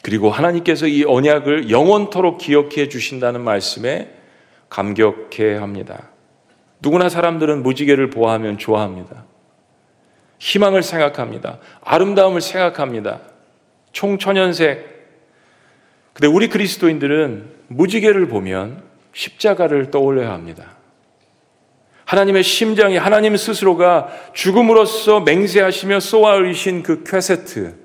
그리고 0.03 0.31
하나님께서 0.31 0.87
이 0.87 1.05
언약을 1.05 1.71
영원토록 1.71 2.37
기억해 2.39 2.91
주신다는 2.91 3.41
말씀에 3.41 4.11
감격해 4.69 5.57
합니다. 5.57 6.11
누구나 6.81 7.09
사람들은 7.09 7.63
무지개를 7.63 8.11
보아하면 8.11 8.59
좋아합니다. 8.59 9.25
희망을 10.39 10.83
생각합니다. 10.83 11.59
아름다움을 11.83 12.41
생각합니다. 12.41 13.21
총천연색. 13.93 14.99
근데 16.13 16.27
우리 16.27 16.49
그리스도인들은 16.49 17.51
무지개를 17.69 18.29
보면 18.29 18.83
십자가를 19.13 19.91
떠올려야 19.91 20.31
합니다. 20.33 20.77
하나님의 22.05 22.43
심장이 22.43 22.97
하나님 22.97 23.37
스스로가 23.37 24.09
죽음으로써 24.33 25.21
맹세하시며 25.21 26.01
쏘아 26.01 26.37
올리신 26.37 26.83
그 26.83 27.05
퀘세트 27.05 27.77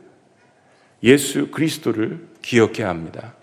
예수 1.04 1.52
그리스도를 1.52 2.28
기억해야 2.42 2.88
합니다. 2.88 3.36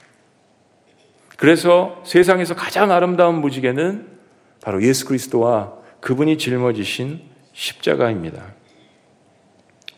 그래서 1.37 2.03
세상에서 2.07 2.55
가장 2.55 2.91
아름다운 2.91 3.41
무지개는 3.41 4.09
바로 4.63 4.83
예수 4.83 5.07
그리스도와 5.07 5.75
그분이 6.01 6.39
짊어지신 6.39 7.21
십자가입니다. 7.53 8.60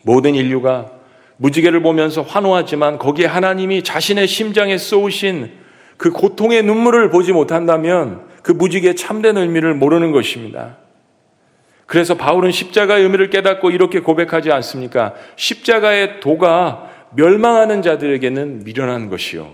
모든 0.03 0.35
인류가 0.35 0.91
무지개를 1.37 1.81
보면서 1.81 2.21
환호하지만 2.21 2.99
거기에 2.99 3.25
하나님이 3.25 3.83
자신의 3.83 4.27
심장에 4.27 4.77
쏘으신 4.77 5.51
그 5.97 6.11
고통의 6.11 6.63
눈물을 6.63 7.09
보지 7.09 7.33
못한다면 7.33 8.21
그 8.43 8.51
무지개의 8.51 8.95
참된 8.95 9.37
의미를 9.37 9.73
모르는 9.73 10.11
것입니다. 10.11 10.77
그래서 11.85 12.15
바울은 12.15 12.51
십자가의 12.51 13.03
의미를 13.03 13.29
깨닫고 13.29 13.71
이렇게 13.71 13.99
고백하지 13.99 14.51
않습니까? 14.51 15.13
십자가의 15.35 16.19
도가 16.21 16.89
멸망하는 17.15 17.81
자들에게는 17.81 18.63
미련한 18.63 19.09
것이요. 19.09 19.49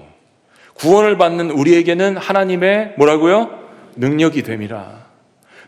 구원을 0.76 1.18
받는 1.18 1.52
우리에게는 1.52 2.18
하나님의 2.18 2.94
뭐라고요? 2.98 3.50
능력이 3.98 4.44
됨이라. 4.44 5.09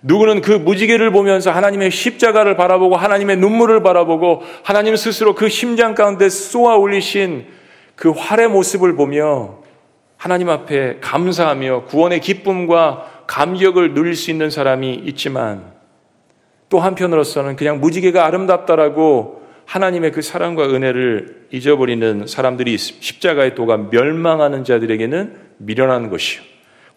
누구는 0.03 0.41
그 0.41 0.51
무지개를 0.51 1.11
보면서 1.11 1.51
하나님의 1.51 1.91
십자가를 1.91 2.57
바라보고 2.57 2.95
하나님의 2.95 3.37
눈물을 3.37 3.83
바라보고 3.83 4.41
하나님 4.63 4.95
스스로 4.95 5.35
그 5.35 5.47
심장 5.47 5.93
가운데 5.93 6.27
쏘아 6.27 6.75
올리신 6.77 7.45
그 7.95 8.09
활의 8.09 8.47
모습을 8.47 8.95
보며 8.95 9.59
하나님 10.17 10.49
앞에 10.49 10.97
감사하며 11.01 11.85
구원의 11.85 12.19
기쁨과 12.21 13.25
감격을 13.27 13.93
누릴 13.93 14.15
수 14.15 14.31
있는 14.31 14.49
사람이 14.49 15.03
있지만 15.05 15.71
또 16.69 16.79
한편으로서는 16.79 17.55
그냥 17.55 17.79
무지개가 17.79 18.25
아름답다라고 18.25 19.41
하나님의 19.65 20.11
그 20.11 20.21
사랑과 20.21 20.65
은혜를 20.65 21.47
잊어버리는 21.51 22.25
사람들이 22.27 22.77
십자가의 22.77 23.55
도가 23.55 23.77
멸망하는 23.91 24.63
자들에게는 24.63 25.35
미련한 25.57 26.09
것이요. 26.09 26.41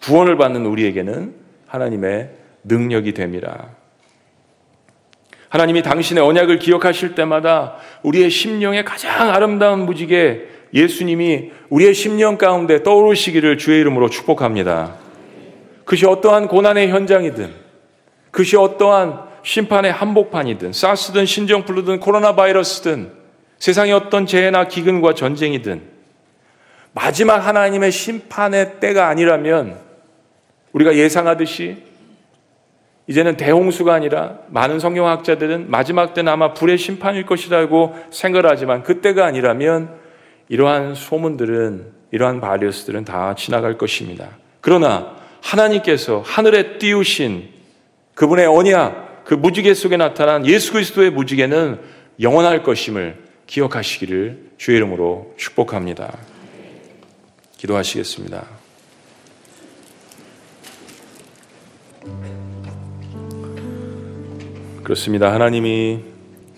구원을 0.03 0.37
받는 0.37 0.64
우리에게는 0.67 1.35
하나님의 1.67 2.43
능력이 2.64 3.12
됨이라. 3.12 3.68
하나님이 5.48 5.83
당신의 5.83 6.24
언약을 6.24 6.59
기억하실 6.59 7.14
때마다 7.14 7.77
우리의 8.03 8.29
심령에 8.29 8.83
가장 8.83 9.31
아름다운 9.31 9.87
무지개 9.87 10.40
예수님이 10.74 11.53
우리의 11.68 11.94
심령 11.94 12.37
가운데 12.37 12.83
떠오르시기를 12.83 13.59
주의 13.59 13.81
이름으로 13.81 14.11
축복합니다. 14.11 14.96
그것이 15.85 16.07
어떠한 16.07 16.48
고난의 16.48 16.88
현장이든, 16.88 17.55
그것이 18.33 18.57
어떠한 18.57 19.20
심판의 19.44 19.92
한복판이든, 19.92 20.72
사스든 20.72 21.27
신종플루든 21.27 22.00
코로나 22.00 22.35
바이러스든, 22.35 23.12
세상의 23.59 23.92
어떤 23.92 24.27
재해나 24.27 24.66
기근과 24.66 25.14
전쟁이든, 25.14 25.83
마지막 26.92 27.46
하나님의 27.46 27.92
심판의 27.92 28.81
때가 28.81 29.07
아니라면, 29.09 29.79
우리가 30.72 30.96
예상하듯이 30.96 31.93
이제는 33.07 33.37
대홍수가 33.37 33.93
아니라 33.93 34.38
많은 34.49 34.79
성경학자들은 34.81 35.71
마지막 35.71 36.14
때는 36.14 36.33
아마 36.33 36.55
불의 36.55 36.79
심판일 36.79 37.27
것이라고 37.27 37.95
생각을 38.11 38.49
하지만 38.51 38.83
그때가 38.83 39.27
아니라면 39.27 39.90
이러한 40.49 40.95
소문들은 40.95 41.93
이러한 42.12 42.40
바리어스들은 42.40 43.05
다 43.05 43.35
지나갈 43.35 43.77
것입니다. 43.77 44.29
그러나 44.61 45.17
하나님께서 45.43 46.23
하늘에 46.25 46.79
띄우신 46.79 47.51
그분의 48.14 48.47
언약, 48.47 49.25
그 49.25 49.35
무지개 49.35 49.75
속에 49.75 49.97
나타난 49.97 50.47
예수 50.47 50.73
그리스도의 50.73 51.11
무지개는 51.11 51.81
영원할 52.21 52.62
것임을 52.62 53.25
기억하시기를 53.47 54.53
주의 54.57 54.77
이름으로 54.77 55.35
축복합니다. 55.37 56.17
기도하시겠습니다. 57.59 58.63
그렇습니다. 64.85 65.33
하나님이 65.33 66.01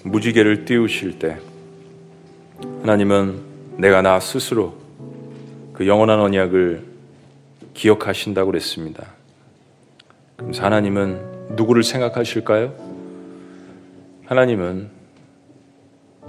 무지개를 0.02 0.64
띄우실 0.64 1.20
때 1.20 1.38
하나님은 2.80 3.76
내가 3.76 4.02
나 4.02 4.18
스스로 4.18 4.74
그 5.72 5.86
영원한 5.86 6.18
언약을 6.18 6.82
기억하신다고 7.72 8.50
그랬습니다. 8.50 9.06
그럼 10.36 10.52
하나님은 10.58 11.54
누구를 11.54 11.84
생각하실까요? 11.84 12.74
하나님은 14.24 14.88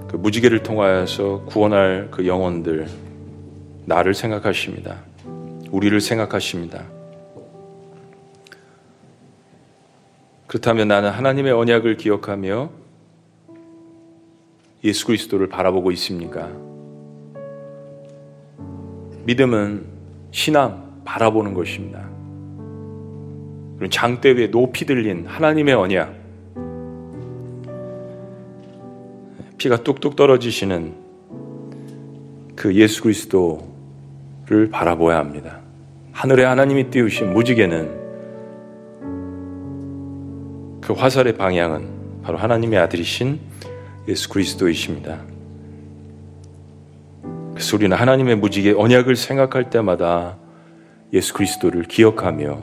그 0.06 0.14
무지개를 0.14 0.62
통하여서 0.62 1.46
구원할 1.46 2.08
그 2.12 2.28
영혼들, 2.28 2.86
나를 3.86 4.14
생각하십니다. 4.14 5.00
우리를 5.72 6.00
생각하십니다. 6.00 6.84
그렇다면 10.48 10.88
나는 10.88 11.10
하나님의 11.10 11.52
언약을 11.52 11.98
기억하며 11.98 12.70
예수 14.82 15.06
그리스도를 15.06 15.48
바라보고 15.48 15.92
있습니까? 15.92 16.50
믿음은 19.24 19.84
신앙 20.30 21.02
바라보는 21.04 21.52
것입니다. 21.52 22.08
장대 23.90 24.30
위에 24.32 24.50
높이 24.50 24.86
들린 24.86 25.26
하나님의 25.26 25.74
언약, 25.74 26.14
피가 29.58 29.82
뚝뚝 29.82 30.16
떨어지시는 30.16 30.94
그 32.56 32.74
예수 32.74 33.02
그리스도를 33.02 34.70
바라보아야 34.72 35.18
합니다. 35.18 35.60
하늘에 36.12 36.44
하나님이 36.44 36.88
띄우신 36.90 37.34
무지개는 37.34 37.97
그 40.88 40.94
화살의 40.94 41.34
방향은 41.34 42.22
바로 42.22 42.38
하나님의 42.38 42.78
아들이신 42.78 43.38
예수 44.08 44.30
그리스도이십니다. 44.30 45.20
그래서 47.52 47.76
우리는 47.76 47.94
하나님의 47.94 48.36
무지개 48.36 48.72
언약을 48.72 49.14
생각할 49.14 49.68
때마다 49.68 50.38
예수 51.12 51.34
그리스도를 51.34 51.82
기억하며 51.82 52.62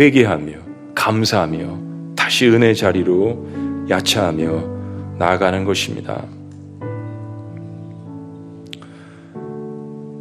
회개하며 0.00 0.52
감사하며 0.96 1.78
다시 2.16 2.48
은혜 2.48 2.74
자리로 2.74 3.46
야차하며 3.88 5.16
나아가는 5.18 5.64
것입니다. 5.64 6.24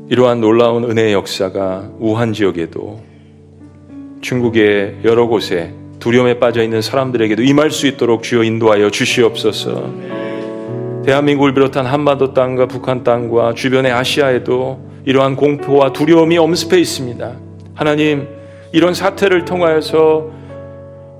이러한 0.08 0.40
놀라운 0.40 0.84
은혜의 0.84 1.14
역사가 1.14 1.94
우한 1.98 2.34
지역에도 2.34 3.02
중국의 4.22 5.00
여러 5.04 5.26
곳에 5.26 5.74
두려움에 6.04 6.38
빠져 6.38 6.62
있는 6.62 6.82
사람들에게도 6.82 7.44
임할 7.44 7.72
수 7.72 7.88
있도록 7.88 8.24
주여 8.24 8.44
인도하여 8.44 8.90
주시옵소서. 8.90 9.90
대한민국을 11.06 11.54
비롯한 11.54 11.86
한반도 11.86 12.34
땅과 12.34 12.66
북한 12.66 13.06
땅과 13.06 13.54
주변의 13.54 13.94
아시아에도 13.94 14.82
이러한 15.06 15.38
공포와 15.38 15.94
두려움이 15.94 16.38
엄습해 16.38 16.78
있습니다. 16.78 17.32
하나님, 17.74 18.28
이런 18.74 18.94
사태를 18.94 19.46
통하여서 19.46 20.30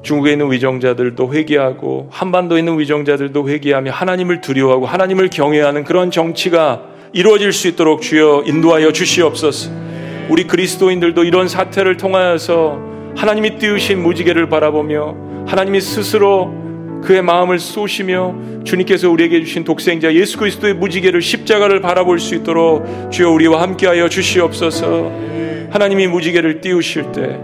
중국에 0.02 0.34
있는 0.34 0.52
위정자들도 0.52 1.34
회개하고 1.34 2.10
한반도에 2.12 2.60
있는 2.60 2.78
위정자들도 2.78 3.48
회개하며 3.48 3.90
하나님을 3.90 4.42
두려워하고 4.42 4.86
하나님을 4.86 5.30
경외하는 5.30 5.86
그런 5.86 6.12
정치가 6.12 6.82
이루어질 7.14 7.54
수 7.54 7.70
있도록 7.70 8.02
주여 8.02 8.44
인도하여 8.48 8.92
주시옵소서. 8.92 9.72
우리 10.28 10.44
그리스도인들도 10.46 11.24
이런 11.24 11.48
사태를 11.48 11.96
통하여서 11.96 12.93
하나님이 13.16 13.58
띄우신 13.58 14.02
무지개를 14.02 14.50
바라보며 14.50 15.16
하나님이 15.48 15.82
스스로 15.82 16.52
그의 17.04 17.22
마음을 17.22 17.60
쏘시며 17.60 18.36
주님께서 18.64 19.10
우리에게 19.10 19.44
주신 19.44 19.64
독생자 19.64 20.14
예수 20.14 20.38
그리스도의 20.38 20.74
무지개를 20.76 21.22
십자가를 21.22 21.82
바라볼 21.82 22.20
수 22.20 22.34
있도록 22.36 23.12
주여 23.12 23.30
우리와 23.30 23.62
함께하여 23.62 24.08
주시옵소서. 24.08 25.12
하나님이 25.70 26.08
무지개를 26.08 26.62
띄우실 26.62 27.12
때 27.12 27.40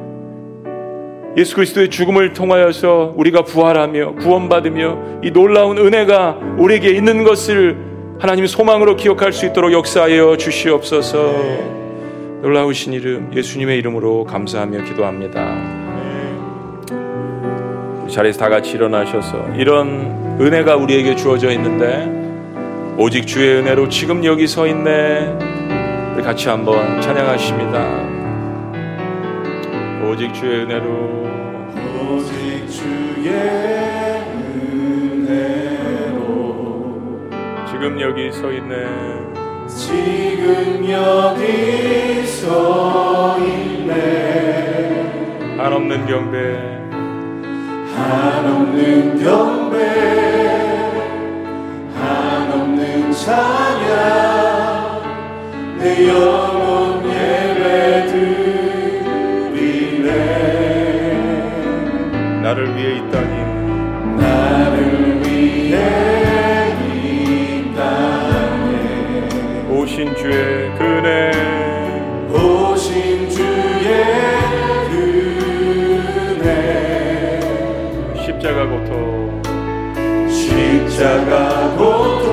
예수 1.38 1.55
그리스도의 1.55 1.89
죽음을 1.89 2.34
통하여서 2.34 3.13
우리가 3.15 3.43
부활하며 3.43 4.15
구원받으며 4.15 5.21
이 5.23 5.32
놀라운 5.32 5.77
은혜가 5.77 6.39
우리에게 6.58 6.89
있는 6.91 7.23
것을 7.23 7.77
하나님 8.19 8.47
소망으로 8.47 8.95
기억할 8.95 9.32
수 9.32 9.45
있도록 9.45 9.71
역사하여 9.71 10.38
주시옵소서. 10.38 11.88
놀라우신 12.41 12.93
이름 12.93 13.34
예수님의 13.34 13.78
이름으로 13.80 14.23
감사하며 14.23 14.86
기도합니다. 14.86 15.80
자리에서 18.10 18.39
다 18.39 18.49
같이 18.49 18.71
일어나셔서 18.71 19.56
이런 19.56 20.38
은혜가 20.39 20.78
우리에게 20.78 21.15
주어져 21.15 21.52
있는데 21.52 22.17
오직 22.97 23.28
주의 23.28 23.60
은혜로 23.60 23.89
지금 23.89 24.23
여기 24.23 24.47
서 24.47 24.65
있네. 24.67 25.38
같이 26.23 26.47
한번 26.49 27.02
찬양하십니다. 27.02 28.19
오직 30.10 30.34
주의 30.34 30.63
은혜로 30.63 31.28
오직 32.10 32.69
주의 32.69 33.30
은혜로 36.06 36.19
지금 37.69 37.99
여기 38.02 38.32
서 38.32 38.52
있네 38.52 39.29
지금 39.69 40.89
여기 40.89 42.25
서 42.25 43.38
있네 43.39 43.95
한없는 45.58 46.05
경배. 46.08 46.38
한없는 47.95 49.23
경배. 49.23 49.77
한없는 51.95 53.12
찬양. 53.12 53.89
내 55.79 56.08
영 56.08 56.49
주의 70.19 70.69
그네 70.77 71.32
오신 72.29 73.29
주의 73.29 74.03
은혜. 76.41 77.39
십자가 78.25 78.65
고통. 78.67 79.41
십자가 80.29 81.73
고통 81.77 82.29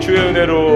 주의 0.00 0.18
은혜로 0.18 0.75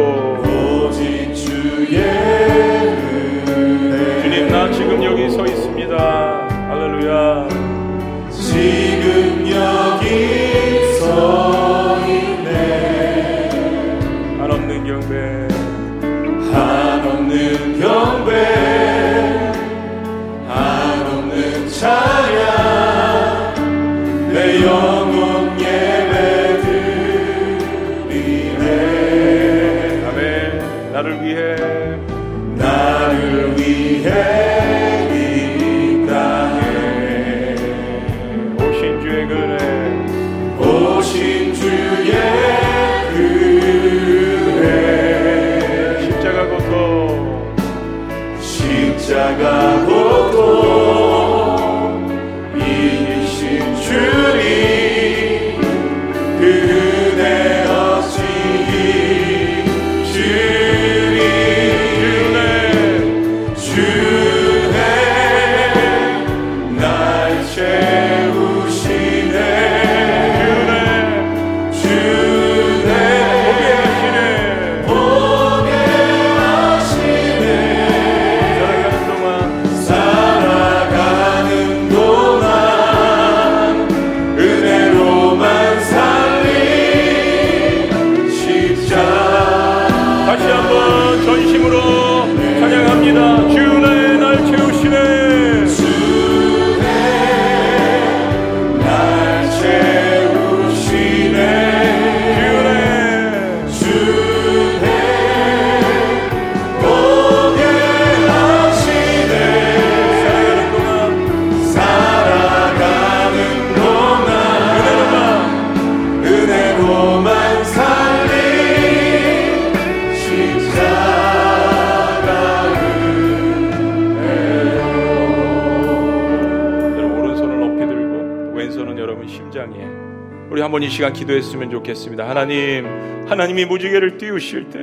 한번 130.70 130.84
이 130.84 130.88
시간 130.88 131.12
기도했으면 131.12 131.68
좋겠습니다. 131.68 132.28
하나님, 132.28 132.86
하나님이 133.28 133.64
무지개를 133.64 134.18
띄우실 134.18 134.70
때 134.70 134.78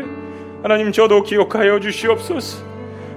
하나님 0.62 0.92
저도 0.92 1.24
기억하여 1.24 1.80
주시옵소서. 1.80 2.62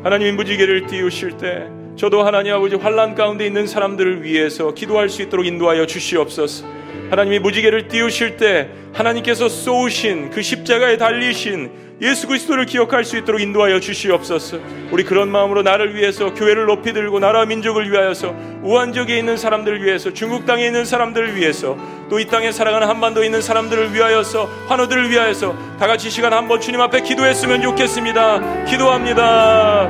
하나님이 0.05 0.31
무지개를 0.31 0.87
띄우실 0.87 1.33
때 1.33 1.67
저도 1.97 2.23
하나님 2.23 2.55
아버지 2.55 2.77
환란 2.77 3.17
가운데 3.17 3.45
있는 3.45 3.67
사람들을 3.67 4.23
위해서 4.23 4.73
기도할 4.73 5.09
수 5.09 5.21
있도록 5.23 5.47
인도하여 5.47 5.85
주시옵소서. 5.87 6.65
하나님이 7.11 7.41
무지개를 7.41 7.89
띄우실 7.89 8.37
때 8.37 8.69
하나님께서 8.93 9.49
쏘우신 9.49 10.31
그 10.31 10.41
십자가에 10.41 10.97
달리신 10.97 11.90
예수 12.01 12.27
그리스도를 12.27 12.65
기억할 12.65 13.05
수 13.05 13.19
있도록 13.19 13.43
인도하여 13.43 13.79
주시옵소서. 13.79 14.59
우리 14.91 15.05
그런 15.05 15.31
마음으로 15.31 15.63
나를 15.63 15.95
위해서 15.95 16.33
교회를 16.33 16.65
높이 16.65 16.95
들고 16.95 17.19
나라 17.21 17.45
민족을 17.45 17.91
위하여서 17.93 18.35
우한족에 18.63 19.19
있는 19.19 19.37
사람들을 19.37 19.83
위해서 19.85 20.11
중국 20.13 20.47
땅에 20.47 20.65
있는 20.67 20.85
사람들을 20.87 21.37
위해서 21.37 21.77
또 22.09 22.19
이 22.19 22.25
땅에 22.27 22.53
살아가는 22.53 22.89
한반도에 22.89 23.27
있는 23.27 23.41
사람들을 23.41 23.95
위하여서 23.95 24.45
환우들을 24.67 25.11
위하여서 25.11 25.55
다 25.79 25.87
같이 25.87 26.11
시간 26.11 26.33
한번 26.33 26.61
주님 26.61 26.81
앞에 26.81 27.03
기도했으면 27.03 27.63
좋겠습니다. 27.63 28.65
기도합니다. 28.65 29.83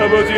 아버지 0.00 0.32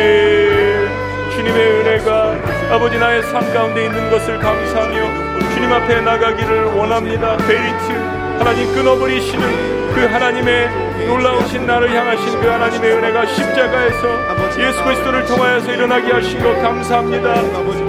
주님의 1.35 1.71
은혜가 1.79 2.73
아버지 2.73 2.97
나의 2.97 3.21
삶 3.23 3.53
가운데 3.53 3.85
있는 3.85 4.09
것을 4.09 4.39
감사하며 4.39 5.53
주님 5.53 5.71
앞에 5.71 6.01
나가기를 6.01 6.63
원합니다. 6.73 7.37
베이트 7.37 8.20
하나님 8.41 8.73
끊어버리시는 8.73 9.93
그 9.93 10.03
하나님의 10.03 11.05
놀라우신 11.05 11.67
나를 11.67 11.95
향하신 11.95 12.41
그 12.41 12.47
하나님의 12.47 12.91
은혜가 12.93 13.27
십자가에서 13.27 14.57
예수 14.57 14.83
그리스도를 14.83 15.25
통하여서 15.27 15.71
일어나게 15.71 16.11
하신 16.11 16.41
것 16.41 16.59
감사합니다. 16.59 17.35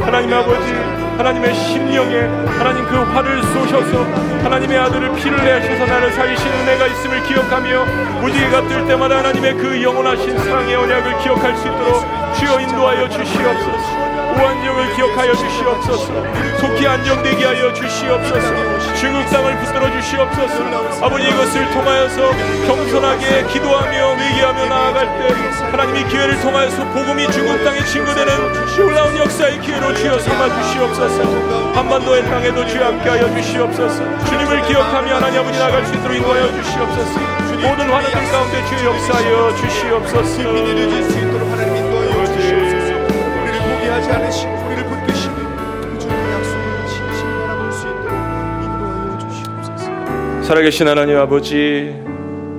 하나님 0.04 0.34
아버지 0.34 0.74
하나님의 1.16 1.54
심령에 1.54 2.20
하나님 2.58 2.84
그 2.84 2.96
화를 2.96 3.42
쏘셔서 3.42 4.04
하나님의 4.44 4.76
아들을 4.76 5.14
피를 5.14 5.42
내셔서 5.42 5.86
나를 5.86 6.12
살리신 6.12 6.46
은혜가 6.46 6.86
있음을 6.86 7.22
기억하며 7.22 7.84
무지개가 8.20 8.68
뜰 8.68 8.86
때마다 8.86 9.18
하나님의 9.20 9.54
그 9.54 9.82
영원하신 9.82 10.36
사랑의 10.36 10.76
언약을 10.76 11.18
기억할 11.20 11.56
수 11.56 11.66
있도록 11.66 12.04
주여 12.34 12.60
인도하여 12.60 13.08
주시옵소서. 13.08 14.11
우한정을 14.32 14.94
기억하여 14.94 15.34
주시옵소서. 15.34 16.06
속히 16.58 16.86
안정되게 16.86 17.44
하여 17.44 17.72
주시옵소서. 17.72 18.94
중국 18.96 19.28
땅을 19.30 19.58
붙들어 19.58 19.90
주시옵소서. 19.92 21.04
아버지 21.04 21.28
이것을 21.28 21.70
통하여서 21.70 22.30
겸손하게 22.66 23.46
기도하며 23.52 24.16
회개하며 24.16 24.66
나아갈 24.66 25.06
때 25.18 25.34
하나님이 25.70 26.04
기회를 26.08 26.40
통하여서 26.40 26.84
복음이 26.92 27.30
중국 27.32 27.62
땅에 27.64 27.84
증거되는 27.84 28.76
놀라운 28.76 29.16
역사의 29.18 29.60
기회로 29.60 29.94
주여 29.94 30.18
삼아 30.18 30.62
주시옵소서. 30.62 31.72
한반도의 31.74 32.24
땅에도 32.24 32.66
주여 32.66 32.84
함께하여 32.84 33.34
주시옵소서. 33.36 34.24
주님을 34.26 34.62
기억하며 34.62 35.16
하나님 35.16 35.40
아버지 35.40 35.58
나아갈 35.58 35.86
수 35.86 35.94
있도록 35.94 36.16
인도하여 36.16 36.52
주시옵소서. 36.62 37.42
모든 37.62 37.88
환우들 37.88 38.30
가운데 38.30 38.64
주여 38.66 38.84
역사하여 38.92 39.54
주시옵소서 39.56 41.51
포기하지 44.02 44.10
않으시고 44.10 44.52
우리를 44.66 44.84
붙드시는 44.84 45.36
그 45.36 45.98
주님의 45.98 46.32
약속을 46.32 46.86
진심으로 46.88 47.46
바라볼 47.46 47.72
수 47.72 47.86
있도록 47.88 48.12
인도하여 48.62 49.18
주시옵소서 49.18 50.42
살아계신 50.42 50.88
하나님 50.88 51.16
아버지 51.18 51.94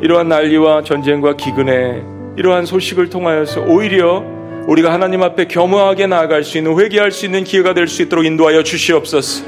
이러한 0.02 0.30
난리와 0.30 0.84
전쟁과 0.84 1.36
기근에 1.36 2.04
이러한 2.38 2.66
소식을 2.66 3.10
통하여서 3.10 3.62
오히려 3.62 4.24
우리가 4.68 4.94
하나님 4.94 5.22
앞에 5.24 5.46
겸허하게 5.46 6.08
나아갈 6.08 6.44
수 6.44 6.58
있는 6.58 6.80
회개할 6.80 7.12
수 7.12 7.26
있는 7.26 7.44
기회가 7.44 7.74
될 7.74 7.88
수 7.88 8.02
있도록 8.02 8.26
인도하여 8.26 8.64
주시옵소서. 8.64 9.46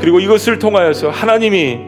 그리고 0.00 0.18
이것을 0.20 0.58
통하여서 0.58 1.10
하나님이 1.10 1.78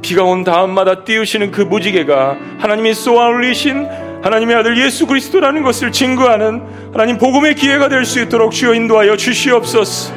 비가 0.00 0.22
온 0.24 0.44
다음마다 0.44 1.04
띄우시는 1.04 1.50
그 1.50 1.60
무지개가 1.62 2.36
하나님이 2.58 2.94
쏘아 2.94 3.26
올리신 3.28 3.86
하나님의 4.22 4.56
아들 4.56 4.76
예수 4.78 5.06
그리스도라는 5.06 5.62
것을 5.62 5.92
증거하는 5.92 6.62
하나님 6.92 7.18
복음의 7.18 7.54
기회가 7.54 7.88
될 7.88 8.04
수 8.04 8.20
있도록 8.20 8.52
주여 8.52 8.74
인도하여 8.74 9.16
주시옵소서. 9.16 10.12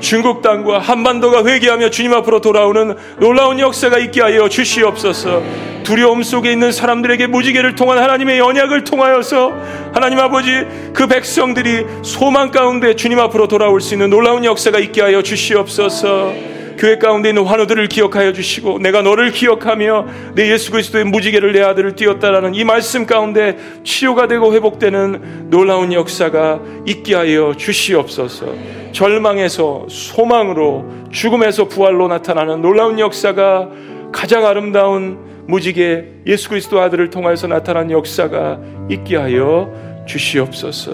중국 0.00 0.42
땅과 0.42 0.80
한반도가 0.80 1.44
회개하며 1.44 1.90
주님 1.90 2.12
앞으로 2.12 2.40
돌아오는 2.40 2.96
놀라운 3.18 3.60
역사가 3.60 3.98
있게 3.98 4.20
하여 4.20 4.48
주시옵소서. 4.48 5.42
두려움 5.84 6.22
속에 6.22 6.50
있는 6.52 6.72
사람들에게 6.72 7.26
무지개를 7.28 7.74
통한 7.74 7.98
하나님의 7.98 8.40
언약을 8.40 8.84
통하여서 8.84 9.52
하나님 9.92 10.18
아버지 10.18 10.66
그 10.92 11.06
백성들이 11.06 11.86
소망 12.02 12.50
가운데 12.50 12.94
주님 12.96 13.18
앞으로 13.20 13.48
돌아올 13.48 13.80
수 13.80 13.94
있는 13.94 14.10
놀라운 14.10 14.44
역사가 14.44 14.78
있게 14.78 15.02
하여 15.02 15.22
주시옵소서. 15.22 16.32
교회 16.76 16.98
가운데 16.98 17.30
있는 17.30 17.44
환우들을 17.44 17.88
기억하여 17.88 18.32
주시고 18.32 18.78
내가 18.78 19.02
너를 19.02 19.32
기억하며 19.32 20.06
내 20.34 20.50
예수 20.50 20.70
그리스도의 20.70 21.04
무지개를 21.04 21.52
내 21.52 21.62
아들을 21.62 21.94
띄었다라는 21.94 22.54
이 22.54 22.64
말씀 22.64 23.06
가운데 23.06 23.56
치료가 23.84 24.26
되고 24.28 24.52
회복되는 24.52 25.50
놀라운 25.50 25.92
역사가 25.92 26.60
있게 26.86 27.14
하여 27.14 27.54
주시옵소서. 27.56 28.54
절망에서 28.92 29.86
소망으로 29.88 30.86
죽음에서 31.10 31.68
부활로 31.68 32.08
나타나는 32.08 32.60
놀라운 32.60 32.98
역사가 32.98 33.68
가장 34.12 34.46
아름다운 34.46 35.18
무지개 35.46 36.04
예수 36.26 36.48
그리스도 36.48 36.80
아들을 36.80 37.10
통하여서 37.10 37.48
나타난 37.48 37.90
역사가 37.90 38.60
있게 38.90 39.16
하여 39.16 39.72
주시옵소서. 40.06 40.92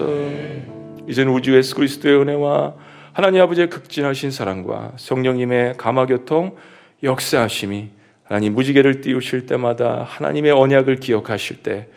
이제는 1.07 1.33
우주 1.33 1.55
예수 1.55 1.75
그리스도의 1.75 2.21
은혜와 2.21 2.73
하나님 3.13 3.41
아버지의 3.41 3.69
극진하신 3.69 4.31
사랑과 4.31 4.93
성령님의 4.97 5.75
감화교통 5.77 6.55
역사하심이 7.03 7.89
하나님 8.23 8.53
무지개를 8.53 9.01
띄우실 9.01 9.45
때마다 9.47 10.05
하나님의 10.07 10.51
언약을 10.51 10.97
기억하실 10.97 11.63
때 11.63 11.87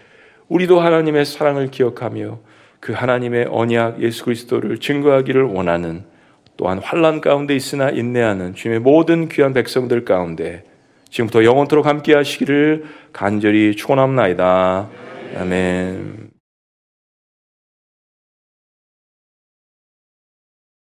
우리도 0.49 0.81
하나님의 0.81 1.25
사랑을 1.25 1.71
기억하며 1.71 2.39
그 2.81 2.93
하나님의 2.93 3.47
언약 3.51 4.03
예수 4.03 4.25
그리스도를 4.25 4.79
증거하기를 4.79 5.43
원하는 5.45 6.05
또한 6.57 6.79
환란 6.79 7.21
가운데 7.21 7.55
있으나 7.55 7.91
인내하는 7.91 8.55
주님의 8.55 8.81
모든 8.81 9.29
귀한 9.29 9.53
백성들 9.53 10.05
가운데 10.05 10.65
지금부터 11.11 11.45
영원토록 11.45 11.87
함께 11.87 12.15
하시기를 12.15 12.85
간절히 13.13 13.77
축원합나이다. 13.77 14.89
아멘. 15.39 16.32